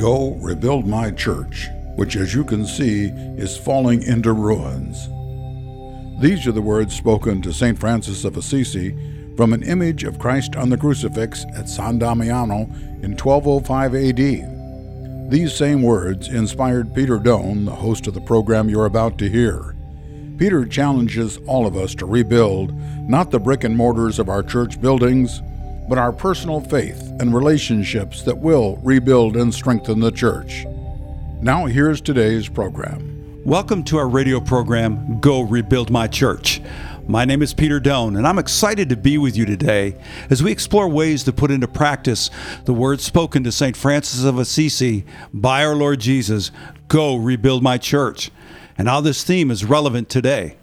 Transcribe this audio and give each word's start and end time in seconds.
Go 0.00 0.30
rebuild 0.36 0.86
my 0.86 1.10
church, 1.10 1.68
which, 1.96 2.16
as 2.16 2.32
you 2.32 2.42
can 2.42 2.64
see, 2.64 3.08
is 3.36 3.58
falling 3.58 4.02
into 4.02 4.32
ruins. 4.32 5.10
These 6.22 6.46
are 6.46 6.52
the 6.52 6.62
words 6.62 6.96
spoken 6.96 7.42
to 7.42 7.52
St. 7.52 7.78
Francis 7.78 8.24
of 8.24 8.38
Assisi 8.38 8.96
from 9.36 9.52
an 9.52 9.62
image 9.62 10.04
of 10.04 10.18
Christ 10.18 10.56
on 10.56 10.70
the 10.70 10.78
crucifix 10.78 11.44
at 11.54 11.68
San 11.68 11.98
Damiano 11.98 12.62
in 13.02 13.14
1205 13.14 13.94
AD. 13.94 15.30
These 15.30 15.52
same 15.52 15.82
words 15.82 16.28
inspired 16.28 16.94
Peter 16.94 17.18
Doan, 17.18 17.66
the 17.66 17.70
host 17.70 18.06
of 18.06 18.14
the 18.14 18.22
program 18.22 18.70
you're 18.70 18.86
about 18.86 19.18
to 19.18 19.28
hear. 19.28 19.76
Peter 20.38 20.64
challenges 20.64 21.36
all 21.46 21.66
of 21.66 21.76
us 21.76 21.94
to 21.96 22.06
rebuild 22.06 22.72
not 23.06 23.30
the 23.30 23.38
brick 23.38 23.64
and 23.64 23.76
mortars 23.76 24.18
of 24.18 24.30
our 24.30 24.42
church 24.42 24.80
buildings, 24.80 25.42
but 25.90 25.98
our 25.98 26.12
personal 26.12 26.60
faith 26.60 27.02
and 27.18 27.34
relationships 27.34 28.22
that 28.22 28.38
will 28.38 28.76
rebuild 28.76 29.36
and 29.36 29.52
strengthen 29.52 29.98
the 29.98 30.12
church. 30.12 30.64
Now, 31.42 31.66
here's 31.66 32.00
today's 32.00 32.48
program. 32.48 33.42
Welcome 33.44 33.82
to 33.84 33.98
our 33.98 34.08
radio 34.08 34.38
program, 34.38 35.18
Go 35.18 35.40
Rebuild 35.40 35.90
My 35.90 36.06
Church. 36.06 36.62
My 37.08 37.24
name 37.24 37.42
is 37.42 37.52
Peter 37.52 37.80
Doan, 37.80 38.14
and 38.14 38.24
I'm 38.24 38.38
excited 38.38 38.88
to 38.90 38.96
be 38.96 39.18
with 39.18 39.36
you 39.36 39.44
today 39.44 39.96
as 40.30 40.44
we 40.44 40.52
explore 40.52 40.88
ways 40.88 41.24
to 41.24 41.32
put 41.32 41.50
into 41.50 41.66
practice 41.66 42.30
the 42.66 42.72
words 42.72 43.02
spoken 43.02 43.42
to 43.42 43.50
St. 43.50 43.76
Francis 43.76 44.22
of 44.22 44.38
Assisi 44.38 45.04
by 45.34 45.64
our 45.64 45.74
Lord 45.74 45.98
Jesus 45.98 46.52
Go 46.86 47.16
rebuild 47.16 47.64
my 47.64 47.78
church, 47.78 48.30
and 48.78 48.86
how 48.86 49.00
this 49.00 49.24
theme 49.24 49.50
is 49.50 49.64
relevant 49.64 50.08
today. 50.08 50.56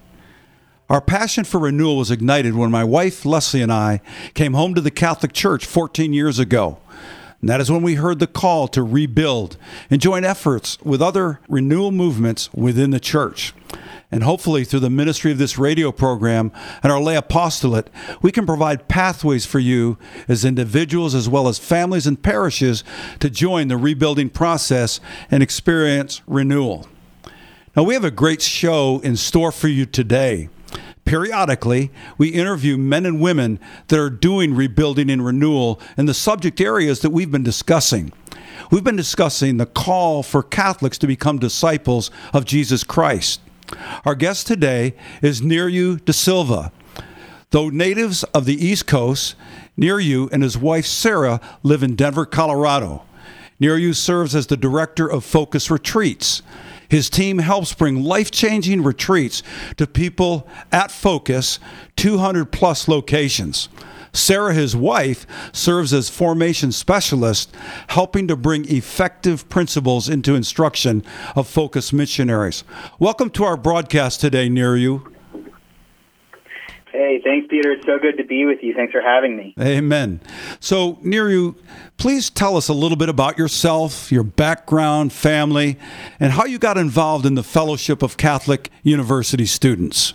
Our 0.88 1.02
passion 1.02 1.44
for 1.44 1.60
renewal 1.60 1.98
was 1.98 2.10
ignited 2.10 2.54
when 2.54 2.70
my 2.70 2.82
wife 2.82 3.26
Leslie 3.26 3.60
and 3.60 3.70
I 3.70 4.00
came 4.32 4.54
home 4.54 4.74
to 4.74 4.80
the 4.80 4.90
Catholic 4.90 5.34
Church 5.34 5.66
14 5.66 6.14
years 6.14 6.38
ago. 6.38 6.78
And 7.42 7.50
that 7.50 7.60
is 7.60 7.70
when 7.70 7.82
we 7.82 7.96
heard 7.96 8.20
the 8.20 8.26
call 8.26 8.68
to 8.68 8.82
rebuild 8.82 9.58
and 9.90 10.00
join 10.00 10.24
efforts 10.24 10.80
with 10.80 11.02
other 11.02 11.40
renewal 11.46 11.90
movements 11.90 12.48
within 12.54 12.90
the 12.90 13.00
church. 13.00 13.52
And 14.10 14.22
hopefully, 14.22 14.64
through 14.64 14.80
the 14.80 14.88
ministry 14.88 15.30
of 15.30 15.36
this 15.36 15.58
radio 15.58 15.92
program 15.92 16.50
and 16.82 16.90
our 16.90 17.02
lay 17.02 17.16
apostolate, 17.16 17.90
we 18.22 18.32
can 18.32 18.46
provide 18.46 18.88
pathways 18.88 19.44
for 19.44 19.58
you 19.58 19.98
as 20.26 20.42
individuals 20.42 21.14
as 21.14 21.28
well 21.28 21.48
as 21.48 21.58
families 21.58 22.06
and 22.06 22.22
parishes 22.22 22.82
to 23.20 23.28
join 23.28 23.68
the 23.68 23.76
rebuilding 23.76 24.30
process 24.30 25.00
and 25.30 25.42
experience 25.42 26.22
renewal. 26.26 26.88
Now, 27.76 27.82
we 27.82 27.92
have 27.92 28.04
a 28.04 28.10
great 28.10 28.40
show 28.40 29.00
in 29.00 29.16
store 29.16 29.52
for 29.52 29.68
you 29.68 29.84
today. 29.84 30.48
Periodically, 31.08 31.90
we 32.18 32.28
interview 32.28 32.76
men 32.76 33.06
and 33.06 33.18
women 33.18 33.58
that 33.86 33.98
are 33.98 34.10
doing 34.10 34.52
rebuilding 34.52 35.08
and 35.08 35.24
renewal 35.24 35.80
in 35.96 36.04
the 36.04 36.12
subject 36.12 36.60
areas 36.60 37.00
that 37.00 37.08
we've 37.08 37.30
been 37.30 37.42
discussing. 37.42 38.12
We've 38.70 38.84
been 38.84 38.94
discussing 38.94 39.56
the 39.56 39.64
call 39.64 40.22
for 40.22 40.42
Catholics 40.42 40.98
to 40.98 41.06
become 41.06 41.38
disciples 41.38 42.10
of 42.34 42.44
Jesus 42.44 42.84
Christ. 42.84 43.40
Our 44.04 44.14
guest 44.14 44.46
today 44.46 44.94
is 45.22 45.40
Nearu 45.40 46.04
Di 46.04 46.12
Silva. 46.12 46.72
Though 47.52 47.70
natives 47.70 48.24
of 48.24 48.44
the 48.44 48.62
East 48.62 48.86
Coast, 48.86 49.34
Nearu 49.78 50.30
and 50.30 50.42
his 50.42 50.58
wife 50.58 50.84
Sarah 50.84 51.40
live 51.62 51.82
in 51.82 51.96
Denver, 51.96 52.26
Colorado. 52.26 53.02
Nearu 53.58 53.96
serves 53.96 54.34
as 54.34 54.48
the 54.48 54.58
director 54.58 55.10
of 55.10 55.24
Focus 55.24 55.70
Retreats. 55.70 56.42
His 56.88 57.10
team 57.10 57.38
helps 57.38 57.74
bring 57.74 58.02
life 58.02 58.30
changing 58.30 58.82
retreats 58.82 59.42
to 59.76 59.86
people 59.86 60.48
at 60.72 60.90
Focus, 60.90 61.58
200 61.96 62.50
plus 62.50 62.88
locations. 62.88 63.68
Sarah, 64.12 64.54
his 64.54 64.74
wife, 64.74 65.26
serves 65.52 65.92
as 65.92 66.08
formation 66.08 66.72
specialist, 66.72 67.54
helping 67.88 68.26
to 68.28 68.36
bring 68.36 68.64
effective 68.68 69.48
principles 69.50 70.08
into 70.08 70.34
instruction 70.34 71.04
of 71.36 71.46
Focus 71.46 71.92
missionaries. 71.92 72.64
Welcome 72.98 73.30
to 73.30 73.44
our 73.44 73.58
broadcast 73.58 74.20
today, 74.20 74.48
Nearu. 74.48 75.17
Hey, 76.98 77.20
thanks, 77.22 77.46
Peter. 77.48 77.70
It's 77.70 77.86
so 77.86 77.96
good 78.00 78.16
to 78.16 78.24
be 78.24 78.44
with 78.44 78.58
you. 78.60 78.74
Thanks 78.74 78.90
for 78.90 79.00
having 79.00 79.36
me. 79.36 79.54
Amen. 79.60 80.20
So, 80.58 80.94
Nearu, 80.94 81.54
please 81.96 82.28
tell 82.28 82.56
us 82.56 82.66
a 82.66 82.72
little 82.72 82.96
bit 82.96 83.08
about 83.08 83.38
yourself, 83.38 84.10
your 84.10 84.24
background, 84.24 85.12
family, 85.12 85.78
and 86.18 86.32
how 86.32 86.44
you 86.44 86.58
got 86.58 86.76
involved 86.76 87.24
in 87.24 87.36
the 87.36 87.44
Fellowship 87.44 88.02
of 88.02 88.16
Catholic 88.16 88.68
University 88.82 89.46
Students. 89.46 90.14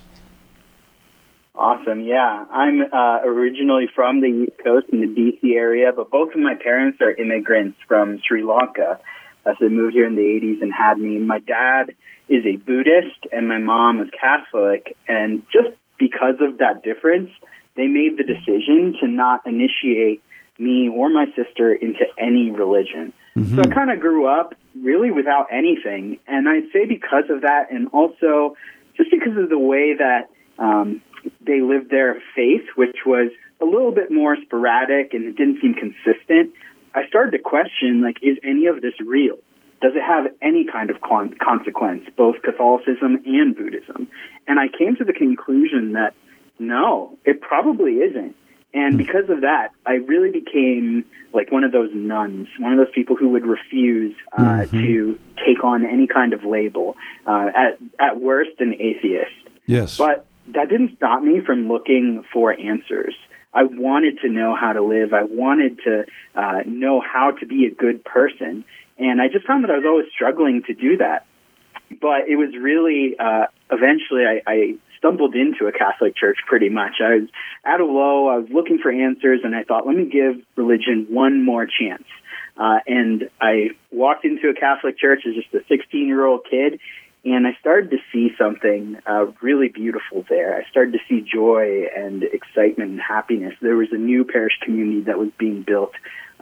Awesome. 1.55 2.01
Yeah, 2.01 2.43
I'm 2.51 2.81
uh, 2.81 3.21
originally 3.23 3.87
from 3.95 4.19
the 4.19 4.27
East 4.27 4.61
Coast 4.61 4.87
in 4.91 4.99
the 4.99 5.07
DC 5.07 5.55
area, 5.55 5.93
but 5.95 6.11
both 6.11 6.33
of 6.33 6.41
my 6.41 6.55
parents 6.55 6.99
are 6.99 7.13
immigrants 7.13 7.77
from 7.87 8.19
Sri 8.27 8.43
Lanka. 8.43 8.99
Uh, 9.45 9.53
so 9.57 9.69
they 9.69 9.73
moved 9.73 9.93
here 9.93 10.05
in 10.05 10.15
the 10.15 10.21
80s 10.21 10.61
and 10.61 10.73
had 10.73 10.97
me. 10.97 11.17
My 11.19 11.39
dad 11.39 11.95
is 12.27 12.45
a 12.45 12.57
Buddhist, 12.57 13.25
and 13.31 13.47
my 13.47 13.59
mom 13.59 14.01
is 14.01 14.09
Catholic, 14.19 14.97
and 15.07 15.43
just 15.49 15.77
because 15.97 16.35
of 16.41 16.57
that 16.59 16.83
difference, 16.83 17.29
they 17.75 17.87
made 17.87 18.17
the 18.17 18.23
decision 18.23 18.95
to 19.01 19.07
not 19.07 19.45
initiate 19.45 20.23
me 20.57 20.89
or 20.89 21.09
my 21.09 21.25
sister 21.35 21.73
into 21.73 22.05
any 22.17 22.51
religion. 22.51 23.13
Mm-hmm. 23.35 23.55
So 23.55 23.61
I 23.61 23.73
kind 23.73 23.91
of 23.91 23.99
grew 23.99 24.27
up 24.27 24.53
really 24.79 25.11
without 25.11 25.47
anything. 25.51 26.19
And 26.27 26.47
I'd 26.47 26.71
say 26.71 26.85
because 26.85 27.25
of 27.29 27.41
that, 27.41 27.71
and 27.71 27.87
also 27.91 28.55
just 28.95 29.09
because 29.09 29.37
of 29.37 29.49
the 29.49 29.57
way 29.57 29.95
that 29.97 30.29
um, 30.59 31.01
they 31.41 31.61
lived 31.61 31.89
their 31.89 32.21
faith, 32.35 32.65
which 32.75 32.97
was 33.05 33.31
a 33.61 33.65
little 33.65 33.91
bit 33.91 34.11
more 34.11 34.37
sporadic 34.45 35.13
and 35.13 35.25
it 35.25 35.35
didn't 35.35 35.61
seem 35.61 35.73
consistent, 35.73 36.53
I 36.93 37.07
started 37.07 37.31
to 37.31 37.39
question, 37.39 38.03
like, 38.03 38.17
is 38.21 38.37
any 38.43 38.67
of 38.67 38.81
this 38.81 38.93
real? 39.03 39.37
Does 39.83 39.91
it 39.95 40.01
have 40.01 40.31
any 40.41 40.65
kind 40.65 40.89
of 40.89 41.01
con- 41.01 41.35
consequence, 41.41 42.05
both 42.15 42.41
Catholicism 42.41 43.21
and 43.25 43.53
Buddhism? 43.53 44.07
And 44.47 44.57
I 44.57 44.69
came 44.69 44.95
to 44.95 45.03
the 45.03 45.11
conclusion 45.11 45.91
that 45.91 46.13
no, 46.57 47.17
it 47.25 47.41
probably 47.41 47.95
isn't. 47.95 48.33
And 48.73 48.97
because 48.97 49.29
of 49.29 49.41
that, 49.41 49.69
I 49.85 49.95
really 49.95 50.31
became 50.31 51.05
like 51.33 51.51
one 51.51 51.65
of 51.65 51.73
those 51.73 51.89
nuns, 51.93 52.47
one 52.59 52.71
of 52.71 52.77
those 52.77 52.93
people 52.95 53.17
who 53.17 53.29
would 53.29 53.45
refuse 53.45 54.15
uh, 54.37 54.41
mm-hmm. 54.41 54.77
to 54.77 55.19
take 55.45 55.63
on 55.65 55.85
any 55.85 56.07
kind 56.07 56.31
of 56.31 56.45
label. 56.45 56.95
Uh, 57.27 57.49
at 57.53 57.77
at 57.99 58.21
worst, 58.21 58.51
an 58.59 58.73
atheist. 58.79 59.31
Yes. 59.65 59.97
But 59.97 60.25
that 60.47 60.69
didn't 60.69 60.95
stop 60.95 61.21
me 61.21 61.41
from 61.45 61.67
looking 61.67 62.23
for 62.31 62.53
answers. 62.53 63.15
I 63.53 63.63
wanted 63.63 64.19
to 64.21 64.29
know 64.29 64.55
how 64.55 64.73
to 64.73 64.81
live. 64.81 65.13
I 65.13 65.23
wanted 65.23 65.79
to 65.83 66.05
uh, 66.35 66.61
know 66.65 67.01
how 67.01 67.31
to 67.39 67.45
be 67.45 67.65
a 67.65 67.71
good 67.71 68.03
person. 68.03 68.65
And 68.97 69.21
I 69.21 69.27
just 69.27 69.45
found 69.45 69.63
that 69.63 69.71
I 69.71 69.77
was 69.77 69.85
always 69.85 70.07
struggling 70.13 70.63
to 70.67 70.73
do 70.73 70.97
that. 70.97 71.25
But 72.01 72.27
it 72.27 72.37
was 72.37 72.49
really, 72.59 73.15
uh, 73.19 73.47
eventually 73.69 74.25
I, 74.25 74.41
I 74.47 74.75
stumbled 74.97 75.35
into 75.35 75.67
a 75.67 75.71
Catholic 75.71 76.15
church 76.15 76.37
pretty 76.47 76.69
much. 76.69 76.93
I 77.03 77.15
was 77.15 77.29
at 77.65 77.79
a 77.81 77.85
low, 77.85 78.29
I 78.29 78.37
was 78.37 78.49
looking 78.49 78.79
for 78.79 78.91
answers, 78.91 79.41
and 79.43 79.55
I 79.55 79.63
thought, 79.63 79.85
let 79.85 79.95
me 79.95 80.05
give 80.05 80.41
religion 80.55 81.07
one 81.09 81.43
more 81.43 81.65
chance. 81.65 82.05
Uh, 82.55 82.79
and 82.87 83.29
I 83.41 83.71
walked 83.91 84.25
into 84.25 84.49
a 84.49 84.53
Catholic 84.53 84.97
church 84.97 85.23
as 85.27 85.35
just 85.35 85.53
a 85.53 85.65
16 85.67 86.07
year 86.07 86.25
old 86.25 86.41
kid, 86.49 86.79
and 87.25 87.47
I 87.47 87.57
started 87.59 87.91
to 87.91 87.97
see 88.11 88.31
something 88.37 88.97
uh, 89.05 89.27
really 89.41 89.69
beautiful 89.69 90.25
there. 90.29 90.55
I 90.55 90.69
started 90.69 90.93
to 90.93 90.99
see 91.09 91.21
joy 91.21 91.85
and 91.95 92.23
excitement 92.23 92.91
and 92.91 93.01
happiness. 93.01 93.53
There 93.61 93.75
was 93.75 93.89
a 93.91 93.97
new 93.97 94.23
parish 94.25 94.53
community 94.61 95.01
that 95.01 95.17
was 95.17 95.29
being 95.37 95.63
built 95.63 95.93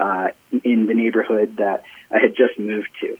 uh, 0.01 0.29
in 0.63 0.87
the 0.87 0.93
neighborhood 0.93 1.57
that 1.57 1.83
I 2.09 2.19
had 2.19 2.35
just 2.35 2.59
moved 2.59 2.89
to. 3.01 3.17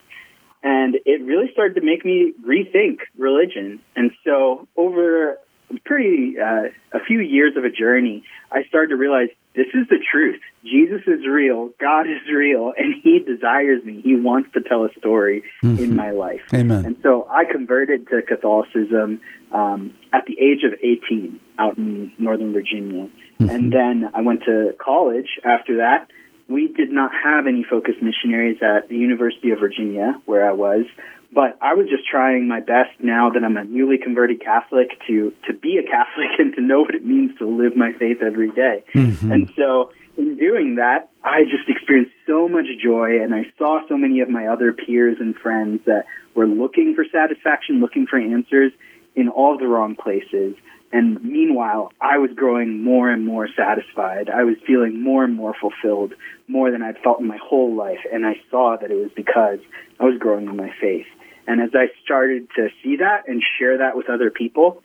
And 0.64 0.96
it 1.06 1.24
really 1.24 1.52
started 1.52 1.75
to 1.75 1.81
make 1.81 2.03
me 2.03 2.34
rethink 2.46 3.00
religion. 3.18 3.80
And 3.96 4.12
so 4.24 4.68
over 4.75 5.38
pretty 5.86 6.36
uh, 6.40 6.70
a 6.91 7.00
few 7.06 7.20
years 7.20 7.56
of 7.56 7.64
a 7.64 7.70
journey, 7.70 8.24
I 8.52 8.64
started 8.64 8.90
to 8.90 8.96
realize 8.96 9.30
this 9.56 9.68
is 9.74 9.88
the 9.90 9.97
truth. 10.12 10.40
Jesus 10.64 11.02
is 11.08 11.26
real. 11.28 11.72
God 11.79 12.08
is 12.08 12.22
real, 12.32 12.73
and 12.78 12.94
He 13.02 13.20
desires 13.20 13.84
me. 13.84 14.02
He 14.02 14.16
wants 14.16 14.52
to 14.53 14.61
tell 14.61 14.85
a 14.85 14.90
story 14.97 15.44
mm-hmm. 15.64 15.84
in 15.84 15.96
my 15.96 16.11
life. 16.11 16.41
Amen. 16.53 16.85
And 16.85 16.97
so 17.02 17.28
I 17.29 17.46
converted 17.46 18.08
to 18.09 18.22
Catholicism 18.22 19.22
um, 19.52 19.94
at 20.14 20.26
the 20.26 20.38
age 20.40 20.64
of 20.64 20.78
18 20.82 21.40
out 21.58 21.78
in 21.78 22.11
Northern 22.17 22.53
Virginia. 22.53 23.09
Mm-hmm. 23.40 23.50
And 23.50 23.73
then 23.73 24.11
I 24.14 24.22
went 24.22 24.44
to 24.44 24.76
college 24.79 25.40
after 25.44 25.78
that 25.78 26.08
we 26.52 26.68
did 26.68 26.92
not 26.92 27.12
have 27.24 27.48
any 27.48 27.64
focus 27.64 27.96
missionaries 28.02 28.58
at 28.62 28.90
the 28.90 28.96
University 28.96 29.52
of 29.52 29.59
Virginia, 29.59 30.20
where 30.26 30.48
I 30.48 30.53
was. 30.53 30.86
But 31.34 31.58
I 31.62 31.76
was 31.76 31.88
just 31.88 32.08
trying 32.09 32.48
my 32.48 32.59
best 32.59 32.92
now 33.00 33.30
that 33.30 33.44
I'm 33.44 33.56
a 33.56 33.64
newly 33.64 33.98
converted 33.98 34.42
Catholic 34.42 34.90
to, 35.08 35.34
to 35.48 35.53
be 35.53 35.78
a 35.78 35.84
Catholic 35.84 36.28
and 36.40 36.53
to 36.56 36.62
know 36.62 36.82
what 36.82 36.94
it 36.94 37.06
means 37.06 37.38
to 37.40 37.48
live 37.48 37.76
my 37.76 37.94
faith 37.94 38.18
every 38.22 38.52
day. 38.52 38.84
Mm-hmm. 38.94 39.32
And 39.32 39.52
so 39.56 39.92
in 40.18 40.38
doing 40.38 40.76
that, 40.76 41.09
I 41.24 41.44
just 41.44 41.70
experienced 41.70 42.12
so 42.28 42.50
much 42.50 42.66
joy 42.84 43.22
and 43.22 43.34
I 43.34 43.46
saw 43.58 43.80
so 43.88 43.97
many 43.97 44.20
of 44.20 44.30
my 44.30 44.47
other 44.47 44.74
peers 44.74 45.18
and 45.20 45.36
friends 45.36 45.82
that 45.86 46.06
were 46.36 46.47
looking 46.47 46.96
for 46.96 47.06
satisfaction, 47.12 47.80
looking 47.80 48.08
for 48.08 48.20
answers 48.20 48.74
in 49.16 49.30
all 49.30 49.58
the 49.58 49.68
wrong 49.68 49.96
places. 49.96 50.56
And 50.93 51.23
meanwhile, 51.23 51.91
I 52.02 52.17
was 52.17 52.32
growing 52.35 52.84
more 52.84 53.09
and 53.09 53.26
more 53.26 53.47
satisfied. 53.55 54.29
I 54.29 54.43
was 54.43 54.58
feeling 54.67 55.02
more 55.02 55.23
and 55.23 55.35
more 55.35 55.53
fulfilled, 55.59 56.14
more 56.47 56.70
than 56.70 56.82
I'd 56.82 56.97
felt 56.99 57.22
in 57.22 57.28
my 57.28 57.40
whole 57.41 57.73
life. 57.76 57.99
And 58.11 58.26
I 58.26 58.35
saw 58.49 58.76
that 58.79 58.91
it 58.91 58.96
was 58.96 59.11
because 59.16 59.59
I 59.99 60.03
was 60.03 60.17
growing 60.20 60.47
in 60.47 60.55
my 60.58 60.72
faith. 60.82 61.08
And 61.47 61.61
as 61.61 61.70
I 61.73 61.88
started 62.03 62.49
to 62.55 62.70
see 62.84 62.97
that 62.97 63.28
and 63.28 63.41
share 63.58 63.78
that 63.78 63.96
with 63.96 64.09
other 64.09 64.29
people, 64.29 64.84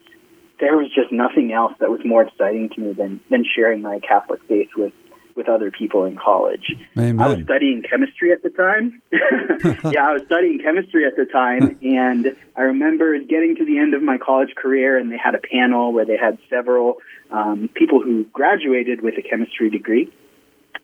there 0.59 0.75
was 0.77 0.87
just 0.93 1.11
nothing 1.11 1.51
else 1.51 1.73
that 1.79 1.89
was 1.89 2.01
more 2.03 2.23
exciting 2.23 2.69
to 2.69 2.81
me 2.81 2.93
than, 2.93 3.19
than 3.29 3.45
sharing 3.45 3.81
my 3.81 3.99
Catholic 3.99 4.41
faith 4.47 4.69
with 4.75 4.93
with 5.37 5.47
other 5.47 5.71
people 5.71 6.03
in 6.03 6.17
college. 6.17 6.75
Amen. 6.97 7.19
I 7.19 7.27
was 7.27 7.43
studying 7.43 7.83
chemistry 7.87 8.33
at 8.33 8.41
the 8.41 8.49
time. 8.49 9.01
yeah, 9.93 10.09
I 10.09 10.13
was 10.13 10.23
studying 10.25 10.59
chemistry 10.59 11.05
at 11.05 11.15
the 11.15 11.25
time, 11.25 11.77
and 11.83 12.35
I 12.55 12.61
remember 12.61 13.17
getting 13.19 13.55
to 13.57 13.65
the 13.65 13.77
end 13.77 13.93
of 13.93 14.01
my 14.01 14.17
college 14.17 14.55
career, 14.55 14.97
and 14.97 15.11
they 15.11 15.17
had 15.17 15.35
a 15.35 15.39
panel 15.39 15.93
where 15.93 16.05
they 16.05 16.17
had 16.17 16.39
several 16.49 16.95
um, 17.31 17.69
people 17.73 18.01
who 18.01 18.25
graduated 18.33 19.01
with 19.01 19.13
a 19.17 19.21
chemistry 19.21 19.69
degree, 19.69 20.11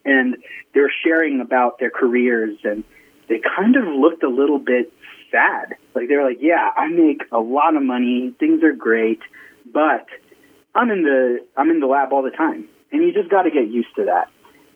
and 0.06 0.38
they 0.74 0.80
were 0.80 0.92
sharing 1.04 1.42
about 1.42 1.80
their 1.80 1.90
careers, 1.90 2.58
and 2.64 2.84
they 3.28 3.42
kind 3.58 3.76
of 3.76 3.84
looked 3.86 4.24
a 4.24 4.30
little 4.30 4.60
bit 4.60 4.94
sad. 5.32 5.76
Like 5.96 6.08
they 6.08 6.16
were 6.16 6.30
like, 6.30 6.40
"Yeah, 6.42 6.70
I 6.78 6.88
make 6.88 7.24
a 7.32 7.40
lot 7.40 7.76
of 7.76 7.84
money, 7.84 8.34
things 8.40 8.64
are 8.64 8.74
great, 8.74 9.20
but." 9.66 10.08
I'm 10.76 10.90
in 10.90 11.04
the 11.04 11.46
I'm 11.56 11.70
in 11.70 11.82
the 11.82 11.86
lab 11.86 12.12
all 12.12 12.24
the 12.24 12.32
time, 12.32 12.68
and 12.92 13.04
you 13.04 13.14
just 13.14 13.30
got 13.30 13.44
to 13.44 13.52
get 13.52 13.68
used 13.68 13.96
to 13.96 14.06
that 14.06 14.32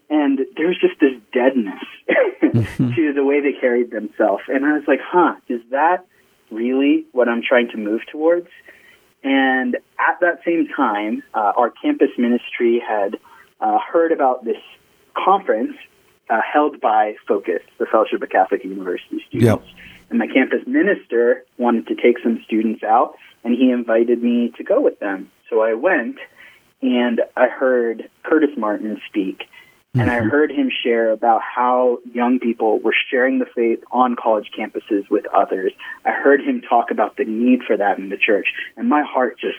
and 0.09 0.39
there 0.55 0.67
was 0.67 0.77
just 0.79 0.99
this 0.99 1.13
deadness 1.33 1.83
to 2.95 3.13
the 3.13 3.23
way 3.23 3.41
they 3.41 3.59
carried 3.59 3.91
themselves. 3.91 4.43
And 4.47 4.65
I 4.65 4.73
was 4.73 4.83
like, 4.87 4.99
huh, 5.03 5.35
is 5.49 5.61
that 5.71 6.05
really 6.49 7.05
what 7.11 7.27
I'm 7.27 7.41
trying 7.47 7.69
to 7.71 7.77
move 7.77 8.01
towards? 8.11 8.47
And 9.23 9.75
at 9.75 10.19
that 10.21 10.39
same 10.45 10.67
time, 10.73 11.23
uh, 11.33 11.51
our 11.57 11.71
campus 11.71 12.09
ministry 12.17 12.81
had 12.87 13.17
uh, 13.59 13.79
heard 13.91 14.11
about 14.11 14.45
this 14.45 14.61
conference 15.13 15.75
uh, 16.29 16.39
held 16.41 16.79
by 16.79 17.15
Focus, 17.27 17.61
the 17.77 17.85
Fellowship 17.85 18.21
of 18.21 18.29
Catholic 18.29 18.63
University 18.63 19.23
Students. 19.27 19.65
Yep. 19.65 19.85
And 20.09 20.19
my 20.19 20.27
campus 20.27 20.65
minister 20.65 21.43
wanted 21.57 21.87
to 21.87 21.95
take 21.95 22.19
some 22.23 22.41
students 22.45 22.83
out, 22.83 23.15
and 23.43 23.53
he 23.53 23.71
invited 23.71 24.23
me 24.23 24.53
to 24.57 24.63
go 24.63 24.79
with 24.79 24.99
them. 24.99 25.29
So 25.49 25.61
I 25.61 25.73
went, 25.73 26.17
and 26.81 27.21
I 27.35 27.47
heard 27.47 28.09
Curtis 28.23 28.51
Martin 28.57 29.01
speak 29.09 29.43
and 29.99 30.09
I 30.09 30.19
mm-hmm. 30.19 30.29
heard 30.29 30.51
him 30.51 30.71
share 30.83 31.11
about 31.11 31.41
how 31.41 31.99
young 32.13 32.39
people 32.39 32.79
were 32.79 32.95
sharing 33.09 33.39
the 33.39 33.45
faith 33.45 33.83
on 33.91 34.15
college 34.15 34.49
campuses 34.57 35.09
with 35.09 35.25
others. 35.27 35.73
I 36.05 36.11
heard 36.11 36.41
him 36.41 36.61
talk 36.61 36.91
about 36.91 37.17
the 37.17 37.25
need 37.25 37.63
for 37.65 37.77
that 37.77 37.97
in 37.97 38.09
the 38.09 38.17
church, 38.17 38.47
and 38.75 38.89
my 38.89 39.03
heart 39.03 39.39
just 39.39 39.57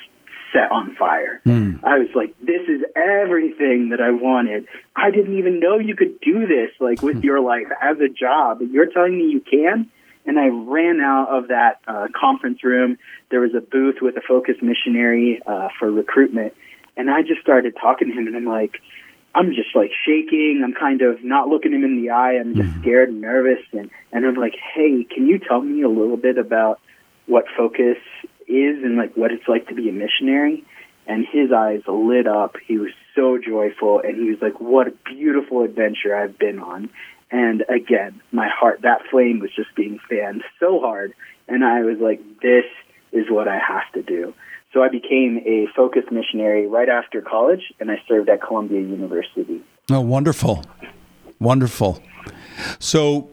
set 0.52 0.70
on 0.70 0.94
fire. 0.96 1.40
Mm. 1.44 1.82
I 1.85 1.99
was 1.99 2.08
like, 2.14 2.35
this 2.40 2.62
is 2.69 2.82
everything 2.96 3.90
that 3.90 4.00
I 4.00 4.11
wanted. 4.11 4.67
I 4.96 5.11
didn't 5.11 5.38
even 5.38 5.61
know 5.61 5.79
you 5.79 5.94
could 5.94 6.20
do 6.20 6.46
this 6.46 6.70
like 6.81 7.02
with 7.02 7.17
hmm. 7.17 7.25
your 7.25 7.41
life 7.41 7.67
as 7.82 7.99
a 8.00 8.08
job. 8.08 8.61
You're 8.62 8.87
telling 8.87 9.17
me 9.17 9.25
you 9.25 9.41
can? 9.41 9.91
And 10.26 10.38
I 10.38 10.49
ran 10.49 11.00
out 11.00 11.29
of 11.31 11.49
that 11.49 11.81
uh, 11.87 12.08
conference 12.19 12.62
room. 12.62 12.99
There 13.31 13.41
was 13.41 13.55
a 13.55 13.61
booth 13.61 13.96
with 14.02 14.17
a 14.17 14.20
focus 14.20 14.56
missionary 14.61 15.41
uh, 15.46 15.69
for 15.79 15.91
recruitment. 15.91 16.55
And 16.96 17.11
I 17.11 17.23
just 17.23 17.41
started 17.41 17.76
talking 17.81 18.08
to 18.08 18.14
him, 18.14 18.26
and 18.26 18.37
I'm 18.37 18.44
like, 18.44 18.81
I'm 19.38 19.55
just 19.55 19.69
like 19.73 19.93
shaking. 20.05 20.62
I'm 20.64 20.75
kind 20.75 21.00
of 21.00 21.23
not 21.23 21.46
looking 21.46 21.73
him 21.73 21.85
in 21.85 22.02
the 22.02 22.11
eye. 22.11 22.38
I'm 22.40 22.56
just 22.56 22.70
mm-hmm. 22.70 22.81
scared 22.81 23.11
and 23.11 23.20
nervous. 23.20 23.64
And, 23.70 23.88
and 24.11 24.26
I'm 24.26 24.35
like, 24.35 24.56
hey, 24.75 25.05
can 25.05 25.29
you 25.29 25.38
tell 25.38 25.61
me 25.61 25.82
a 25.82 25.88
little 25.88 26.17
bit 26.17 26.38
about 26.38 26.81
what 27.26 27.44
focus 27.56 27.99
is 28.49 28.82
and 28.82 28.96
like 28.96 29.17
what 29.17 29.31
it's 29.31 29.46
like 29.46 29.69
to 29.69 29.76
be 29.76 29.88
a 29.88 29.93
missionary? 29.93 30.64
And 31.06 31.25
his 31.25 31.52
eyes 31.52 31.82
lit 31.87 32.26
up. 32.26 32.56
He 32.67 32.79
was 32.79 32.90
so 33.14 33.38
joyful. 33.38 34.00
And 34.00 34.17
he 34.17 34.29
was 34.29 34.43
like, 34.43 34.61
what 34.61 34.88
a 34.88 34.93
beautiful 35.05 35.62
adventure 35.62 36.17
I've 36.17 36.37
been 36.37 36.58
on. 36.58 36.91
And 37.31 37.64
again, 37.69 38.20
my 38.32 38.49
heart, 38.49 38.81
that 38.82 39.02
flame 39.08 39.38
was 39.38 39.55
just 39.55 39.73
being 39.76 40.00
fanned 40.08 40.43
so 40.58 40.81
hard. 40.81 41.14
And 41.46 41.64
I 41.64 41.82
was 41.82 41.99
like, 42.00 42.20
this 42.43 42.64
is 43.12 43.31
what 43.31 43.46
I 43.46 43.58
have 43.58 43.93
to 43.94 44.02
do. 44.02 44.34
So 44.73 44.82
I 44.82 44.88
became 44.88 45.38
a 45.47 45.67
focus 45.75 46.03
missionary 46.11 46.67
right 46.67 46.88
after 46.88 47.23
college, 47.23 47.73
and 47.81 47.91
I 47.91 48.03
served 48.06 48.29
at 48.29 48.43
Columbia 48.43 48.81
University. 48.81 49.62
Oh, 49.91 50.00
wonderful. 50.00 50.65
Wonderful. 51.38 52.03
So 52.79 53.31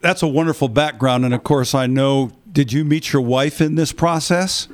that's 0.00 0.22
a 0.22 0.28
wonderful 0.28 0.68
background. 0.68 1.24
And 1.24 1.34
of 1.34 1.42
course, 1.42 1.74
I 1.74 1.86
know, 1.86 2.30
did 2.52 2.72
you 2.72 2.84
meet 2.84 3.12
your 3.12 3.22
wife 3.22 3.60
in 3.60 3.74
this 3.74 3.92
process? 3.92 4.68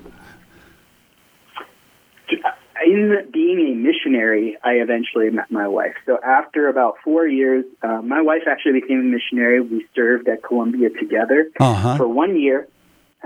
In 2.85 3.29
being 3.33 3.73
a 3.73 3.75
missionary, 3.75 4.57
I 4.63 4.75
eventually 4.75 5.31
met 5.31 5.51
my 5.51 5.67
wife. 5.67 5.95
So 6.05 6.19
after 6.23 6.69
about 6.69 6.97
four 7.03 7.27
years, 7.27 7.65
uh, 7.83 8.01
my 8.03 8.21
wife 8.21 8.43
actually 8.49 8.81
became 8.81 9.01
a 9.01 9.03
missionary. 9.03 9.61
We 9.61 9.87
served 9.95 10.29
at 10.29 10.45
Columbia 10.45 10.91
together 10.91 11.51
uh-huh. 11.59 11.97
for 11.97 12.07
one 12.07 12.41
year 12.41 12.69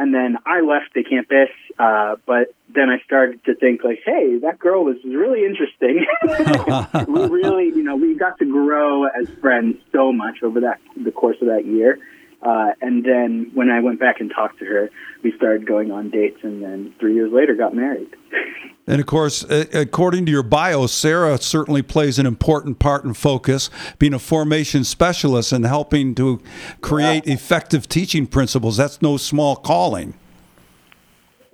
and 0.01 0.15
then 0.15 0.39
I 0.47 0.63
left 0.63 0.95
the 0.95 1.05
campus, 1.05 1.51
uh, 1.79 2.17
but 2.25 2.55
then 2.75 2.89
I 2.89 3.05
started 3.05 3.45
to 3.45 3.55
think 3.55 3.85
like, 3.85 4.01
hey, 4.03 4.39
that 4.39 4.59
girl 4.59 4.83
was 4.83 4.97
really 5.05 5.45
interesting. 5.45 6.07
we 7.07 7.27
really, 7.27 7.67
you 7.67 7.83
know, 7.83 7.97
we 7.97 8.15
got 8.15 8.39
to 8.39 8.47
grow 8.47 9.05
as 9.05 9.29
friends 9.43 9.77
so 9.93 10.11
much 10.11 10.43
over 10.43 10.61
that 10.61 10.81
the 10.97 11.13
course 11.13 11.37
of 11.43 11.49
that 11.49 11.67
year. 11.67 11.99
Uh, 12.43 12.71
and 12.81 13.05
then 13.05 13.51
when 13.55 13.71
I 13.71 13.81
went 13.81 14.01
back 14.01 14.21
and 14.21 14.31
talked 14.35 14.59
to 14.61 14.65
her, 14.65 14.91
we 15.23 15.33
started 15.37 15.67
going 15.67 15.91
on 15.91 16.11
dates, 16.11 16.39
and 16.43 16.63
then 16.63 16.95
three 16.99 17.15
years 17.15 17.31
later, 17.33 17.55
got 17.55 17.75
married. 17.75 18.09
and 18.87 19.01
of 19.01 19.07
course, 19.07 19.45
according 19.75 20.25
to 20.27 20.33
your 20.33 20.43
bio, 20.43 20.87
Sarah 20.87 21.37
certainly 21.39 21.83
plays 21.83 22.19
an 22.19 22.25
important 22.25 22.79
part 22.79 23.05
in 23.05 23.13
focus, 23.13 23.69
being 23.99 24.15
a 24.15 24.19
formation 24.19 24.85
specialist 24.85 25.53
and 25.53 25.67
helping 25.67 26.15
to 26.15 26.41
create 26.81 27.27
yeah. 27.27 27.35
effective 27.35 27.89
teaching 27.89 28.27
principles. 28.27 28.79
That's 28.79 29.03
no 29.03 29.19
small 29.19 29.57
calling. 29.57 30.15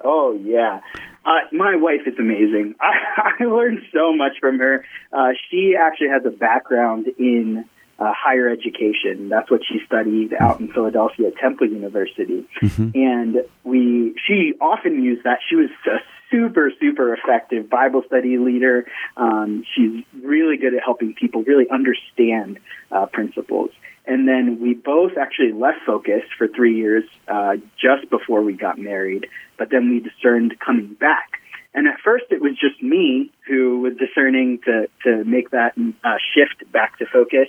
Oh 0.04 0.38
yeah. 0.40 0.80
Uh, 1.24 1.40
my 1.50 1.74
wife 1.74 2.02
is 2.06 2.14
amazing. 2.20 2.76
I, 2.80 3.34
I 3.40 3.44
learned 3.44 3.80
so 3.92 4.14
much 4.14 4.34
from 4.40 4.60
her. 4.60 4.84
Uh, 5.12 5.30
she 5.50 5.74
actually 5.76 6.10
has 6.10 6.24
a 6.24 6.30
background 6.30 7.08
in 7.18 7.64
uh, 7.98 8.12
higher 8.16 8.48
education. 8.48 9.28
That's 9.28 9.50
what 9.50 9.62
she 9.66 9.80
studied 9.86 10.34
out 10.38 10.60
in 10.60 10.72
Philadelphia 10.72 11.28
at 11.28 11.36
Temple 11.36 11.68
University. 11.68 12.46
Mm-hmm. 12.62 12.90
And 12.94 13.36
we, 13.64 14.14
she 14.26 14.54
often 14.60 15.02
used 15.02 15.24
that. 15.24 15.38
She 15.48 15.56
was 15.56 15.70
a 15.86 15.98
super, 16.30 16.70
super 16.80 17.14
effective 17.14 17.70
Bible 17.70 18.02
study 18.06 18.38
leader. 18.38 18.86
Um, 19.16 19.64
she's 19.74 20.04
really 20.22 20.56
good 20.56 20.74
at 20.74 20.82
helping 20.82 21.14
people 21.14 21.42
really 21.42 21.66
understand 21.70 22.58
uh, 22.90 23.06
principles. 23.06 23.70
And 24.06 24.28
then 24.28 24.60
we 24.60 24.74
both 24.74 25.12
actually 25.18 25.52
left 25.52 25.78
Focus 25.84 26.22
for 26.38 26.46
three 26.46 26.76
years 26.76 27.04
uh, 27.26 27.56
just 27.76 28.08
before 28.08 28.42
we 28.42 28.52
got 28.52 28.78
married. 28.78 29.26
But 29.58 29.70
then 29.70 29.90
we 29.90 30.00
discerned 30.00 30.58
coming 30.60 30.94
back. 30.94 31.40
And 31.74 31.86
at 31.88 32.00
first, 32.02 32.24
it 32.30 32.40
was 32.40 32.52
just 32.58 32.82
me 32.82 33.30
who 33.46 33.80
was 33.80 33.94
discerning 33.96 34.60
to 34.64 34.88
to 35.04 35.24
make 35.24 35.50
that 35.50 35.74
uh, 36.02 36.16
shift 36.34 36.70
back 36.72 36.98
to 36.98 37.06
Focus. 37.06 37.48